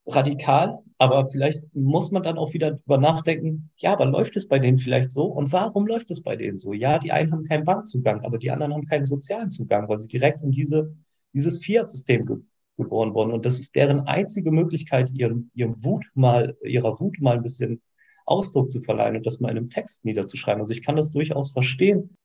[0.07, 4.59] radikal, aber vielleicht muss man dann auch wieder drüber nachdenken, ja, aber läuft es bei
[4.59, 5.25] denen vielleicht so?
[5.25, 6.73] Und warum läuft es bei denen so?
[6.73, 10.07] Ja, die einen haben keinen Bankzugang, aber die anderen haben keinen sozialen Zugang, weil sie
[10.07, 10.95] direkt in diese,
[11.33, 12.37] dieses Fiat-System ge
[12.77, 13.31] geboren wurden.
[13.31, 17.81] Und das ist deren einzige Möglichkeit, ihren, ihren Wut mal, ihrer Wut mal ein bisschen
[18.25, 20.61] Ausdruck zu verleihen und das mal in einem Text niederzuschreiben.
[20.61, 22.17] Also ich kann das durchaus verstehen,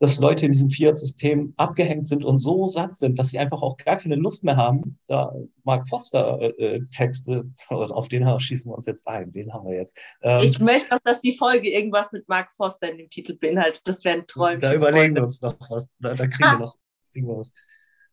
[0.00, 3.76] dass Leute in diesem Fiat-System abgehängt sind und so satt sind, dass sie einfach auch
[3.76, 5.34] gar keine Lust mehr haben, da
[5.64, 9.96] Mark Foster-Texte, äh, auf den schießen wir uns jetzt ein, den haben wir jetzt.
[10.22, 13.82] Ähm, ich möchte auch, dass die Folge irgendwas mit Mark Foster in dem Titel beinhaltet.
[13.86, 14.60] Das wäre ein Träumchen.
[14.60, 15.88] Da überlegen wir uns noch was.
[15.98, 16.76] Da, da kriegen wir noch
[17.12, 17.52] kriegen wir was.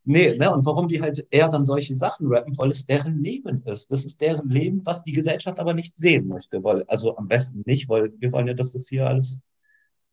[0.07, 3.63] Nee, ne, und warum die halt eher dann solche Sachen rappen, weil es deren Leben
[3.65, 3.91] ist.
[3.91, 6.63] Das ist deren Leben, was die Gesellschaft aber nicht sehen möchte.
[6.63, 9.41] Weil, also am besten nicht, weil wir wollen ja, dass das hier alles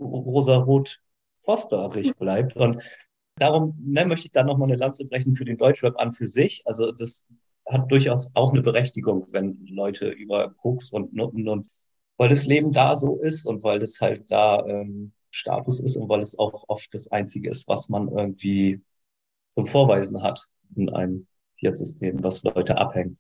[0.01, 1.03] rosa-rot
[1.40, 2.57] fosterig bleibt.
[2.57, 2.82] Und
[3.36, 6.62] darum ne, möchte ich da nochmal eine Lanze brechen für den Deutschrap an für sich.
[6.64, 7.26] Also das
[7.68, 11.68] hat durchaus auch eine Berechtigung, wenn Leute über Koks und Nutten und
[12.16, 16.09] weil das Leben da so ist und weil das halt da ähm, Status ist und
[16.09, 18.80] weil es auch oft das Einzige ist, was man irgendwie
[19.53, 21.26] zum Vorweisen hat in einem
[21.59, 23.18] Fiat-System, was Leute abhängen.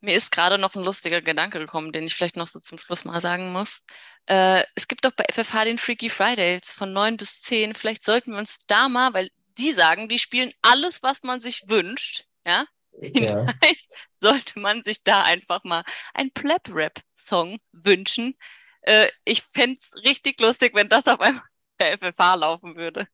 [0.00, 3.06] Mir ist gerade noch ein lustiger Gedanke gekommen, den ich vielleicht noch so zum Schluss
[3.06, 3.84] mal sagen muss.
[4.26, 7.74] Äh, es gibt doch bei FFH den Freaky Fridays von neun bis zehn.
[7.74, 11.68] Vielleicht sollten wir uns da mal, weil die sagen, die spielen alles, was man sich
[11.68, 12.26] wünscht.
[12.46, 12.66] Ja,
[13.00, 13.46] ja.
[13.62, 13.88] Vielleicht
[14.20, 18.36] sollte man sich da einfach mal ein Pleb-Rap-Song wünschen.
[18.82, 21.42] Äh, ich fände es richtig lustig, wenn das auf einmal
[21.78, 23.08] bei FFH laufen würde.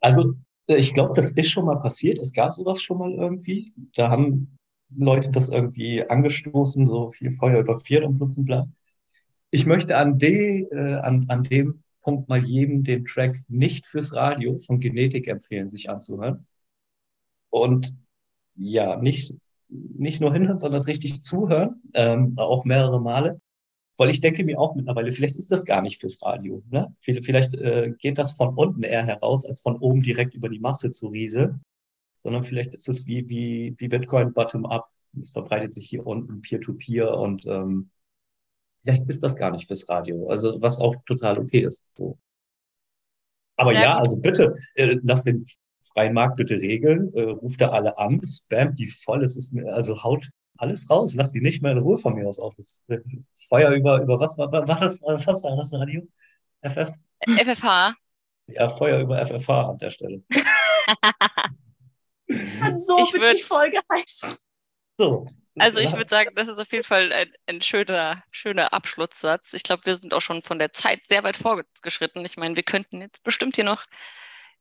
[0.00, 0.34] Also
[0.66, 2.18] ich glaube, das ist schon mal passiert.
[2.18, 3.72] Es gab sowas schon mal irgendwie.
[3.94, 4.58] Da haben
[4.96, 8.68] Leute das irgendwie angestoßen, so viel Feuer über vier und bla.
[9.50, 14.14] Ich möchte an, de, äh, an, an dem Punkt mal jedem den Track nicht fürs
[14.14, 16.46] Radio von Genetik empfehlen, sich anzuhören.
[17.50, 17.94] und
[18.54, 19.34] ja, nicht,
[19.68, 23.40] nicht nur hinhören, sondern richtig zuhören, ähm, auch mehrere Male.
[23.96, 26.62] Weil ich denke mir auch mittlerweile, vielleicht ist das gar nicht fürs Radio.
[26.70, 26.92] Ne?
[27.00, 30.90] Vielleicht äh, geht das von unten eher heraus, als von oben direkt über die Masse
[30.90, 31.60] zu Riese.
[32.18, 34.88] Sondern vielleicht ist es wie, wie, wie Bitcoin bottom-up.
[35.18, 37.90] Es verbreitet sich hier unten peer-to-peer -peer und ähm,
[38.82, 40.28] vielleicht ist das gar nicht fürs Radio.
[40.28, 41.84] Also was auch total okay ist.
[41.96, 42.18] So.
[43.56, 45.44] Aber ja, ja also bitte, äh, lass den
[45.92, 49.72] freien Markt bitte regeln, äh, ruft da alle an, spam die voll, es ist mir,
[49.72, 50.30] also haut
[50.62, 52.54] alles raus, lass die nicht mehr in Ruhe von mir aus auf.
[52.54, 53.02] Das, das äh,
[53.48, 56.06] Feuer über, über was war, war das, was war das Radio?
[56.62, 56.92] FF?
[57.26, 57.94] FFH.
[58.46, 60.22] Ja, Feuer über FFH an der Stelle.
[62.60, 64.34] Kann so ich wird die Folge heißen.
[64.98, 65.26] So.
[65.58, 69.52] Also ich würde sagen, das ist auf jeden Fall ein, ein schöner, schöner Abschlusssatz.
[69.52, 72.24] Ich glaube, wir sind auch schon von der Zeit sehr weit vorgeschritten.
[72.24, 73.84] Ich meine, wir könnten jetzt bestimmt hier noch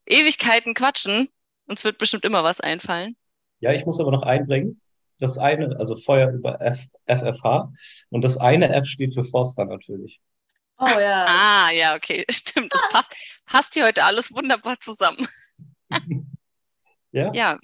[0.06, 1.30] Ewigkeiten quatschen.
[1.68, 3.16] Uns wird bestimmt immer was einfallen.
[3.60, 4.82] Ja, ich muss aber noch einbringen.
[5.22, 7.72] Das eine, also Feuer über F, FFH
[8.10, 10.20] und das eine F steht für Forster natürlich.
[10.80, 11.26] Oh ja.
[11.30, 12.74] Ah, ja, okay, stimmt.
[12.74, 13.16] Das passt,
[13.46, 15.28] passt hier heute alles wunderbar zusammen.
[17.12, 17.32] ja.
[17.34, 17.60] Ja.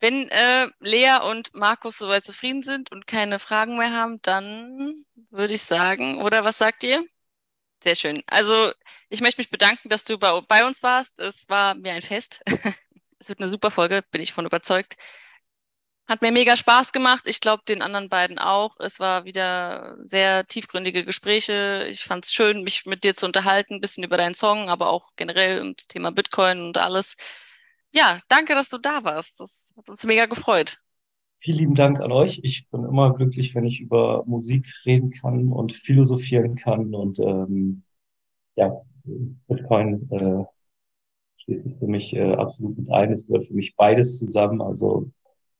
[0.00, 5.54] Wenn äh, Lea und Markus soweit zufrieden sind und keine Fragen mehr haben, dann würde
[5.54, 7.06] ich sagen, oder was sagt ihr?
[7.82, 8.22] Sehr schön.
[8.26, 8.72] Also
[9.08, 11.20] ich möchte mich bedanken, dass du bei, bei uns warst.
[11.20, 12.42] Es war mir ein Fest.
[13.20, 14.96] es wird eine super Folge, bin ich von überzeugt.
[16.08, 17.26] Hat mir mega Spaß gemacht.
[17.26, 18.78] Ich glaube, den anderen beiden auch.
[18.78, 21.86] Es war wieder sehr tiefgründige Gespräche.
[21.90, 24.88] Ich fand es schön, mich mit dir zu unterhalten, ein bisschen über deinen Song, aber
[24.88, 27.16] auch generell um das Thema Bitcoin und alles.
[27.92, 29.40] Ja, danke, dass du da warst.
[29.40, 30.78] Das hat uns mega gefreut.
[31.40, 32.40] Vielen lieben Dank an euch.
[32.44, 36.94] Ich bin immer glücklich, wenn ich über Musik reden kann und philosophieren kann.
[36.94, 37.82] Und ähm,
[38.54, 38.80] ja,
[39.48, 40.44] Bitcoin äh,
[41.38, 43.12] schließt es für mich äh, absolut mit ein.
[43.12, 44.62] Es gehört für mich beides zusammen.
[44.62, 45.10] Also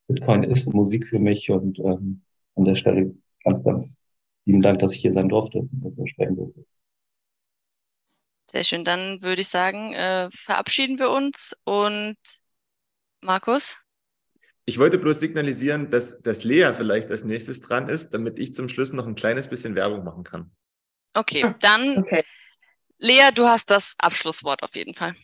[0.09, 2.23] Bitcoin ist Musik für mich und ähm,
[2.55, 4.03] an der Stelle ganz, ganz
[4.45, 6.65] lieben Dank, dass ich hier sein durfte und sprechen durfte.
[8.51, 8.85] Sehr schön.
[8.85, 12.17] Dann würde ich sagen, äh, verabschieden wir uns und
[13.21, 13.77] Markus?
[14.65, 18.69] Ich wollte bloß signalisieren, dass, dass Lea vielleicht als nächstes dran ist, damit ich zum
[18.69, 20.51] Schluss noch ein kleines bisschen Werbung machen kann.
[21.15, 22.23] Okay, ah, dann okay.
[22.99, 25.15] Lea, du hast das Abschlusswort auf jeden Fall.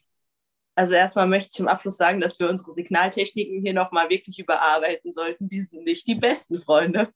[0.74, 5.12] Also erstmal möchte ich zum Abschluss sagen, dass wir unsere Signaltechniken hier nochmal wirklich überarbeiten
[5.12, 5.48] sollten.
[5.48, 7.12] Die sind nicht die besten Freunde.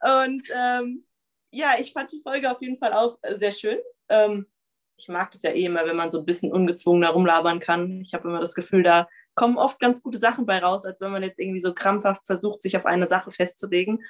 [0.00, 1.06] Und ähm,
[1.50, 3.78] ja, ich fand die Folge auf jeden Fall auch sehr schön.
[4.08, 4.46] Ähm,
[4.96, 8.02] ich mag das ja eh immer, wenn man so ein bisschen ungezwungen herumlabern kann.
[8.02, 11.10] Ich habe immer das Gefühl, da kommen oft ganz gute Sachen bei raus, als wenn
[11.10, 14.04] man jetzt irgendwie so krampfhaft versucht, sich auf eine Sache festzulegen.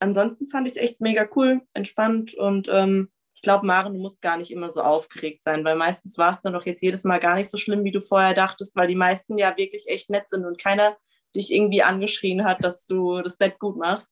[0.00, 4.20] Ansonsten fand ich es echt mega cool, entspannt und ähm, ich glaube, Maren, du musst
[4.20, 7.20] gar nicht immer so aufgeregt sein, weil meistens war es dann doch jetzt jedes Mal
[7.20, 10.28] gar nicht so schlimm, wie du vorher dachtest, weil die meisten ja wirklich echt nett
[10.28, 10.96] sind und keiner
[11.36, 14.10] dich irgendwie angeschrien hat, dass du das nett gut machst.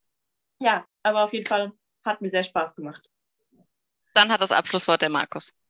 [0.61, 1.73] Ja, aber auf jeden Fall
[2.05, 3.05] hat mir sehr Spaß gemacht.
[4.15, 5.61] Dann hat das Abschlusswort der Markus.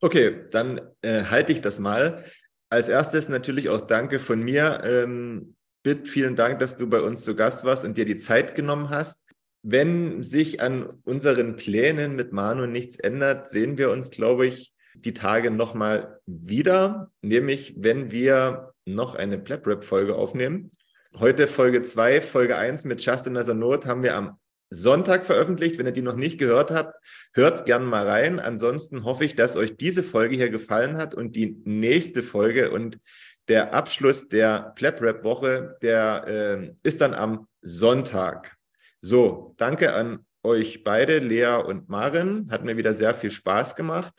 [0.00, 2.24] Okay, dann äh, halte ich das mal.
[2.70, 4.80] Als erstes natürlich auch Danke von mir.
[4.84, 8.54] Ähm, Bitt, vielen Dank, dass du bei uns zu Gast warst und dir die Zeit
[8.54, 9.20] genommen hast.
[9.68, 15.12] Wenn sich an unseren Plänen mit Manu nichts ändert, sehen wir uns, glaube ich, die
[15.12, 20.70] Tage nochmal wieder, nämlich wenn wir noch eine Plap-Rap-Folge aufnehmen.
[21.18, 24.38] Heute Folge 2, Folge 1 mit Justin as a Note haben wir am
[24.70, 25.78] Sonntag veröffentlicht.
[25.78, 26.94] Wenn ihr die noch nicht gehört habt,
[27.32, 28.38] hört gern mal rein.
[28.38, 33.00] Ansonsten hoffe ich, dass euch diese Folge hier gefallen hat und die nächste Folge und
[33.48, 38.55] der Abschluss der Plap-Rap-Woche, der äh, ist dann am Sonntag.
[39.00, 42.48] So, danke an euch beide, Lea und Marin.
[42.50, 44.14] Hat mir wieder sehr viel Spaß gemacht.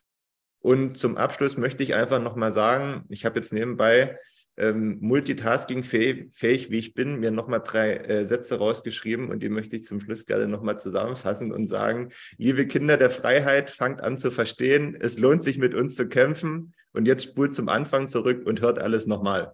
[0.59, 4.17] Und zum Abschluss möchte ich einfach nochmal sagen, ich habe jetzt nebenbei
[4.57, 9.85] ähm, multitasking-fähig, wie ich bin, mir nochmal drei äh, Sätze rausgeschrieben und die möchte ich
[9.85, 14.97] zum Schluss gerne nochmal zusammenfassen und sagen, liebe Kinder der Freiheit, fangt an zu verstehen,
[14.99, 18.79] es lohnt sich mit uns zu kämpfen und jetzt spult zum Anfang zurück und hört
[18.79, 19.53] alles nochmal.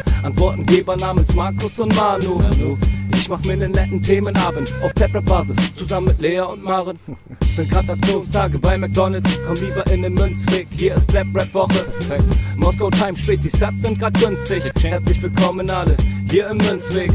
[0.23, 2.41] Antwortengeber namens Markus und Manu.
[3.13, 6.97] Ich mach mir nen netten Themenabend auf Taprap-Basis, zusammen mit Lea und Maren.
[7.55, 11.85] Sind grad Aktionstage bei McDonalds, komm lieber in den Münzweg, hier ist Blap Rap Woche.
[12.57, 14.63] Moskau Time spät, die Stats sind grad günstig.
[14.81, 15.95] Herzlich willkommen alle,
[16.29, 17.11] hier im Münzweg.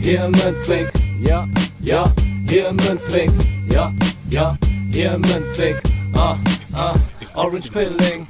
[0.00, 0.90] Hier im Münzweg,
[1.22, 1.48] ja,
[1.80, 2.12] ja,
[2.48, 3.30] hier im Münzweg,
[3.72, 3.92] ja,
[4.30, 4.56] ja,
[4.90, 5.80] hier im Münzweg.
[6.14, 6.36] Ah,
[6.74, 6.94] ah,
[7.34, 8.26] Orange Pilling.